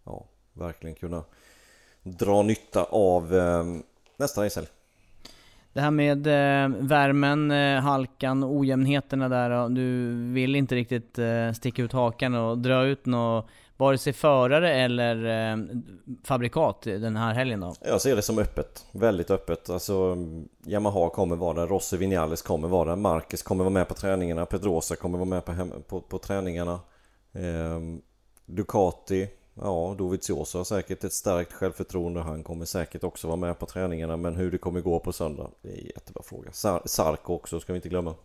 ja, 0.03 0.25
verkligen 0.53 0.95
kunna 0.95 1.23
dra 2.03 2.43
nytta 2.43 2.84
av 2.84 3.36
eh, 3.36 3.63
nästa 4.17 4.45
racehelg. 4.45 4.67
Det 5.73 5.81
här 5.81 5.91
med 5.91 6.27
eh, 6.27 6.77
värmen, 6.79 7.51
eh, 7.51 7.81
halkan, 7.81 8.43
ojämnheterna 8.43 9.29
där. 9.29 9.69
Du 9.69 10.15
vill 10.34 10.55
inte 10.55 10.75
riktigt 10.75 11.19
eh, 11.19 11.51
sticka 11.51 11.81
ut 11.81 11.91
hakan 11.91 12.36
och 12.36 12.57
dra 12.57 12.86
ut 12.86 13.05
något, 13.05 13.47
vare 13.77 13.97
sig 13.97 14.13
förare 14.13 14.73
eller 14.73 15.25
eh, 15.25 15.57
fabrikat 16.23 16.81
den 16.81 17.15
här 17.15 17.34
helgen 17.34 17.60
då? 17.60 17.73
Jag 17.81 18.01
ser 18.01 18.15
det 18.15 18.21
som 18.21 18.39
öppet, 18.39 18.86
väldigt 18.91 19.31
öppet. 19.31 19.69
Alltså 19.69 20.17
Yamaha 20.65 21.10
kommer 21.10 21.36
vara 21.36 21.53
där, 21.53 21.67
Rossi 21.67 21.97
Vinales 21.97 22.41
kommer 22.41 22.67
vara 22.67 22.89
där, 22.89 22.95
Marcus 22.95 23.43
kommer 23.43 23.63
vara 23.63 23.73
med 23.73 23.88
på 23.88 23.93
träningarna, 23.93 24.45
Pedrosa 24.45 24.95
kommer 24.95 25.17
vara 25.17 25.29
med 25.29 25.45
på, 25.45 25.51
hem, 25.51 25.71
på, 25.88 26.01
på 26.01 26.17
träningarna. 26.17 26.79
Eh, 27.34 27.79
Ducati 28.45 29.29
Ja, 29.54 29.96
Dovizioso 29.98 30.58
har 30.58 30.64
säkert 30.64 31.04
ett 31.04 31.14
starkt 31.14 31.54
självförtroende. 31.54 32.22
Han 32.22 32.44
kommer 32.44 32.66
säkert 32.66 33.04
också 33.04 33.28
vara 33.28 33.38
med 33.38 33.60
på 33.60 33.66
träningarna. 33.66 34.18
Men 34.18 34.36
hur 34.36 34.52
det 34.52 34.58
kommer 34.58 34.82
gå 34.82 35.00
på 35.00 35.14
söndag, 35.14 35.50
det 35.62 35.70
är 35.70 35.78
en 35.78 35.86
jättebra 35.86 36.24
fråga. 36.24 36.52
Sar 36.52 36.82
Sarko 36.86 37.34
också, 37.34 37.60
ska 37.60 37.74
vi 37.74 37.78
inte 37.78 37.90
glömma. 37.90 38.16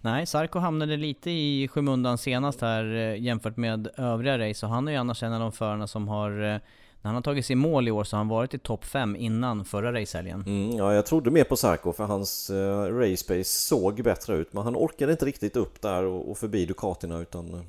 Nej, 0.00 0.26
Sarko 0.26 0.58
hamnade 0.58 0.96
lite 0.96 1.30
i 1.30 1.68
skymundan 1.68 2.18
senast 2.18 2.60
här 2.60 2.94
eh, 2.94 3.22
jämfört 3.22 3.56
med 3.56 3.88
övriga 3.96 4.38
race. 4.38 4.66
Och 4.66 4.72
han 4.72 4.88
är 4.88 4.92
ju 4.92 4.98
annars 4.98 5.22
en 5.22 5.32
av 5.32 5.40
de 5.40 5.52
förarna 5.52 5.86
som 5.86 6.08
har... 6.08 6.54
Eh, 6.54 6.58
när 7.02 7.08
han 7.08 7.14
har 7.14 7.22
tagit 7.22 7.46
sig 7.46 7.56
mål 7.56 7.88
i 7.88 7.90
år 7.90 8.04
så 8.04 8.16
har 8.16 8.18
han 8.18 8.28
varit 8.28 8.54
i 8.54 8.58
topp 8.58 8.84
5 8.84 9.16
innan 9.16 9.64
förra 9.64 10.00
racehelgen. 10.00 10.44
Mm, 10.46 10.76
ja, 10.76 10.94
jag 10.94 11.06
trodde 11.06 11.30
mer 11.30 11.44
på 11.44 11.56
Sarko 11.56 11.92
för 11.92 12.04
hans 12.04 12.50
uh, 12.50 12.98
race 12.98 13.24
pace 13.26 13.44
såg 13.44 14.02
bättre 14.02 14.36
ut. 14.36 14.52
Men 14.52 14.64
han 14.64 14.76
orkade 14.76 15.12
inte 15.12 15.24
riktigt 15.24 15.56
upp 15.56 15.82
där 15.82 16.04
och, 16.04 16.30
och 16.30 16.38
förbi 16.38 16.66
Ducatina 16.66 17.18
utan 17.18 17.54
uh, 17.54 17.60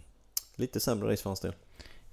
lite 0.55 0.79
sämre 0.79 1.11
race 1.11 1.23
för 1.23 1.29
hans 1.29 1.39
del 1.39 1.53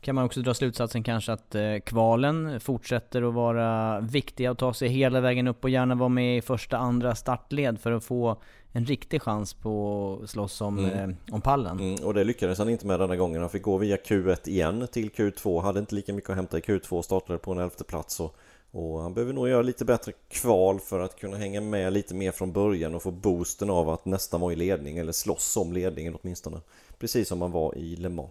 kan 0.04 0.14
man 0.14 0.24
också 0.24 0.40
dra 0.40 0.54
slutsatsen 0.54 1.02
kanske 1.02 1.32
att 1.32 1.54
eh, 1.54 1.78
kvalen 1.84 2.60
fortsätter 2.60 3.28
att 3.28 3.34
vara 3.34 4.00
viktiga 4.00 4.50
och 4.50 4.58
ta 4.58 4.74
sig 4.74 4.88
hela 4.88 5.20
vägen 5.20 5.48
upp 5.48 5.64
och 5.64 5.70
gärna 5.70 5.94
vara 5.94 6.08
med 6.08 6.38
i 6.38 6.40
första, 6.40 6.76
andra 6.76 7.14
startled 7.14 7.80
för 7.80 7.92
att 7.92 8.04
få 8.04 8.36
en 8.72 8.84
riktig 8.84 9.22
chans 9.22 9.54
på 9.54 10.20
att 10.22 10.30
slåss 10.30 10.60
om, 10.60 10.78
mm. 10.78 11.10
eh, 11.10 11.16
om 11.30 11.40
pallen. 11.40 11.80
Mm, 11.80 12.04
och 12.04 12.14
det 12.14 12.24
lyckades 12.24 12.58
han 12.58 12.68
inte 12.68 12.86
med 12.86 13.00
denna 13.00 13.16
gången. 13.16 13.40
Han 13.40 13.50
fick 13.50 13.62
gå 13.62 13.76
via 13.76 13.96
Q1 13.96 14.48
igen 14.48 14.86
till 14.92 15.10
Q2. 15.10 15.62
Hade 15.62 15.80
inte 15.80 15.94
lika 15.94 16.12
mycket 16.12 16.30
att 16.30 16.36
hämta 16.36 16.58
i 16.58 16.60
Q2. 16.60 17.02
Startade 17.02 17.38
på 17.38 17.52
en 17.52 17.58
elfte 17.58 17.84
plats. 17.84 18.20
Och, 18.20 18.36
och 18.70 19.00
han 19.00 19.14
behöver 19.14 19.32
nog 19.32 19.48
göra 19.48 19.62
lite 19.62 19.84
bättre 19.84 20.12
kval 20.28 20.80
för 20.80 21.00
att 21.00 21.20
kunna 21.20 21.36
hänga 21.36 21.60
med 21.60 21.92
lite 21.92 22.14
mer 22.14 22.32
från 22.32 22.52
början 22.52 22.94
och 22.94 23.02
få 23.02 23.10
boosten 23.10 23.70
av 23.70 23.88
att 23.88 24.04
nästan 24.04 24.40
vara 24.40 24.52
i 24.52 24.56
ledning 24.56 24.98
eller 24.98 25.12
slåss 25.12 25.56
om 25.56 25.72
ledningen 25.72 26.16
åtminstone. 26.22 26.60
Precis 26.98 27.28
som 27.28 27.38
man 27.38 27.50
var 27.50 27.78
i 27.78 27.96
Le 27.96 28.08
Mans. 28.08 28.30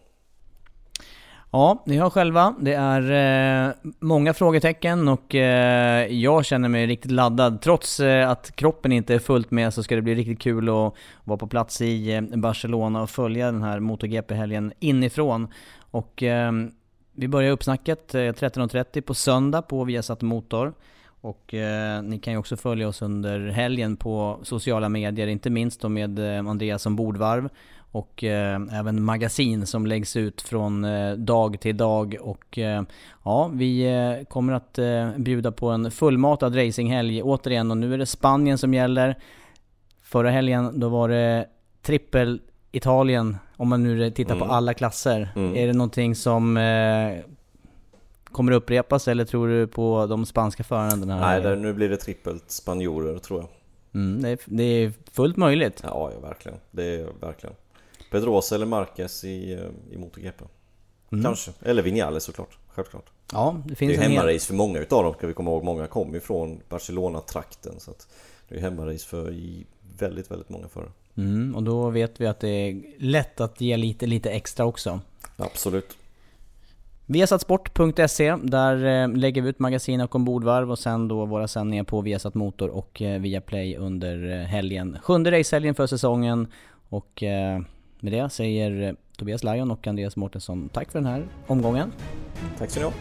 Ja, 1.56 1.84
ni 1.86 1.98
hör 1.98 2.10
själva. 2.10 2.56
Det 2.60 2.74
är 2.74 3.68
eh, 3.68 3.74
många 4.00 4.34
frågetecken 4.34 5.08
och 5.08 5.36
eh, 5.36 6.08
jag 6.08 6.46
känner 6.46 6.70
mig 6.70 6.88
riktigt 6.88 7.12
laddad. 7.12 7.62
Trots 7.62 8.00
eh, 8.00 8.30
att 8.30 8.56
kroppen 8.56 8.92
inte 8.92 9.14
är 9.14 9.20
fullt 9.20 9.52
med 9.52 9.74
så 9.74 9.84
ska 9.84 9.96
det 9.96 10.02
bli 10.02 10.16
riktigt 10.16 10.40
kul 10.42 10.70
att 10.70 10.94
vara 11.24 11.38
på 11.38 11.48
plats 11.48 11.82
i 11.82 12.14
eh, 12.14 12.22
Barcelona 12.22 13.02
och 13.02 13.10
följa 13.10 13.46
den 13.46 13.62
här 13.62 13.80
MotoGP-helgen 13.80 14.74
inifrån. 14.80 15.48
Och 15.92 16.24
eh, 16.24 16.52
vi 17.12 17.28
börjar 17.28 17.52
uppsnacket 17.52 18.16
eh, 18.16 18.20
13.30 18.20 19.02
på 19.02 19.14
söndag 19.14 19.62
på 19.62 19.84
Viasat 19.84 20.22
Motor. 20.22 20.74
Och 21.22 21.54
eh, 21.54 22.02
ni 22.02 22.20
kan 22.20 22.34
ju 22.34 22.40
också 22.40 22.58
följa 22.58 22.88
oss 22.88 23.02
under 23.02 23.48
helgen 23.48 23.98
på 23.98 24.40
sociala 24.44 24.90
medier, 24.90 25.28
inte 25.28 25.50
minst 25.50 25.82
då 25.82 25.90
med 25.90 26.20
eh, 26.20 26.50
Andreas 26.50 26.82
som 26.82 26.96
bordvarv 26.96 27.50
och 27.94 28.24
eh, 28.24 28.62
även 28.72 29.04
magasin 29.04 29.66
som 29.66 29.88
läggs 29.88 30.16
ut 30.16 30.42
från 30.42 30.86
eh, 30.86 31.14
dag 31.14 31.60
till 31.60 31.78
dag. 31.78 32.18
Och 32.22 32.58
eh, 32.58 32.84
ja, 33.24 33.52
vi 33.54 33.84
eh, 33.84 34.26
kommer 34.26 34.54
att 34.54 34.78
eh, 34.78 35.10
bjuda 35.18 35.52
på 35.52 35.70
en 35.70 35.92
fullmatad 35.92 36.56
racinghelg 36.56 37.24
återigen 37.24 37.72
och 37.72 37.78
nu 37.78 37.94
är 37.94 37.98
det 37.98 38.06
Spanien 38.06 38.58
som 38.58 38.74
gäller. 38.74 39.18
Förra 40.02 40.32
helgen 40.32 40.80
då 40.80 40.90
var 40.90 41.10
det 41.10 41.48
trippel 41.82 42.42
Italien, 42.72 43.38
om 43.58 43.70
man 43.70 43.84
nu 43.84 44.12
tittar 44.12 44.36
mm. 44.36 44.48
på 44.48 44.54
alla 44.54 44.74
klasser. 44.74 45.30
Mm. 45.36 45.56
Är 45.56 45.68
det 45.68 45.74
någonting 45.74 46.16
som 46.16 46.58
eh, 46.58 47.18
kommer 48.26 48.52
upprepas 48.52 49.08
eller 49.08 49.26
tror 49.26 49.48
du 49.48 49.68
på 49.68 50.06
de 50.06 50.26
spanska 50.26 50.64
förarna 50.64 50.96
den 50.96 51.10
här 51.10 51.42
Nej, 51.42 51.58
nu 51.58 51.74
blir 51.74 51.90
det 51.90 51.98
trippelt 51.98 52.52
spanjorer 52.52 53.18
tror 53.18 53.40
jag. 53.40 53.50
Mm, 54.02 54.22
det, 54.22 54.30
är, 54.30 54.40
det, 54.46 54.64
är, 54.64 54.92
fullt 55.12 55.38
möjligt. 55.38 55.82
Ja, 55.84 56.12
ja, 56.14 56.28
verkligen. 56.28 56.58
Det 56.72 56.84
är 56.84 57.08
verkligen. 57.22 57.56
Pedrosa 58.14 58.56
eller 58.56 58.66
Marquez 58.66 59.24
i, 59.24 59.54
eh, 59.54 59.60
i 59.92 59.98
MotoGP. 59.98 60.44
Mm. 61.12 61.24
Kanske. 61.24 61.52
Eller 61.62 61.84
Vinales 61.84 62.24
såklart. 62.24 62.58
Självklart. 62.68 63.12
Ja, 63.32 63.62
det 63.66 63.76
finns 63.76 63.98
det 63.98 64.04
är 64.04 64.10
hemmarace 64.10 64.32
hel... 64.32 64.40
för 64.40 64.54
många 64.54 64.80
utav 64.80 65.04
dem 65.04 65.14
ska 65.14 65.28
vi 65.28 65.34
komma 65.34 65.52
ihåg. 65.52 65.64
Många 65.64 65.88
kommer 65.88 66.18
ifrån 66.18 66.60
Barcelona-trakten. 66.70 67.80
Så 67.80 67.92
att 67.92 68.08
det 68.50 68.56
är 68.56 68.60
hemmarace 68.60 69.08
för 69.08 69.36
väldigt, 69.98 70.32
väldigt 70.32 70.50
många 70.50 70.68
förare. 70.68 70.90
Mm, 71.18 71.56
och 71.56 71.64
då 71.64 71.90
vet 71.90 72.22
vi 72.22 72.28
att 72.28 72.40
det 72.40 72.48
är 72.48 72.82
lätt 72.98 73.42
att 73.42 73.62
ge 73.62 73.78
lite, 73.78 74.06
lite 74.06 74.30
extra 74.30 74.66
också. 74.66 75.00
Absolut. 75.38 75.98
Viasatsport.se, 77.06 78.36
där 78.44 79.04
eh, 79.04 79.18
lägger 79.18 79.42
vi 79.42 79.50
ut 79.50 79.60
magasin 79.60 80.02
och 80.02 80.16
ombordvarv 80.16 80.72
och 80.72 80.80
sen 80.80 81.08
då 81.08 81.26
våra 81.26 81.48
sändningar 81.48 81.84
på 81.84 82.02
Viasat 82.02 82.34
Motor 82.34 82.70
och 82.70 83.02
eh, 83.02 83.22
Viaplay 83.22 83.78
under 83.78 84.44
helgen. 84.44 84.98
Sjunde 85.04 85.32
racehelgen 85.32 85.76
för 85.76 85.88
säsongen 85.88 86.48
och 86.90 87.24
med 88.04 88.14
det 88.14 88.30
säger 88.30 88.82
eh, 88.82 88.94
Tobias 89.18 89.44
Lajon 89.44 89.72
och 89.72 89.88
Andreas 89.88 90.16
Mårtensson 90.16 90.70
tack 90.70 90.92
för 90.92 91.00
den 91.00 91.06
här 91.06 91.28
omgången. 91.48 91.92
Tack 92.58 92.70
så 92.70 92.80
ni 92.80 92.86
ha. 92.86 92.94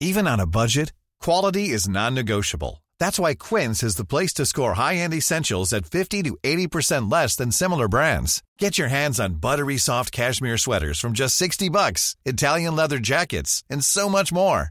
Even 0.00 0.26
on 0.26 0.40
a 0.40 0.46
budget, 0.46 0.92
quality 1.24 1.70
is 1.70 1.88
non-negotiable. 1.88 2.82
That's 2.98 3.18
why 3.18 3.34
Quince 3.34 3.86
is 3.86 3.96
the 3.96 4.04
place 4.04 4.34
to 4.34 4.46
score 4.46 4.74
high-end 4.74 5.14
essentials 5.14 5.72
at 5.72 5.86
50 5.86 6.22
to 6.24 6.36
80% 6.42 7.12
less 7.12 7.36
than 7.36 7.52
similar 7.52 7.88
brands. 7.88 8.42
Get 8.58 8.78
your 8.78 8.88
hands 8.88 9.20
on 9.20 9.40
buttery 9.40 9.78
soft 9.78 10.10
cashmere 10.10 10.58
sweaters 10.58 10.98
from 10.98 11.12
just 11.12 11.36
60 11.36 11.68
bucks, 11.70 12.16
Italian 12.24 12.74
leather 12.76 12.98
jackets, 12.98 13.62
and 13.70 13.84
so 13.84 14.08
much 14.08 14.32
more. 14.32 14.70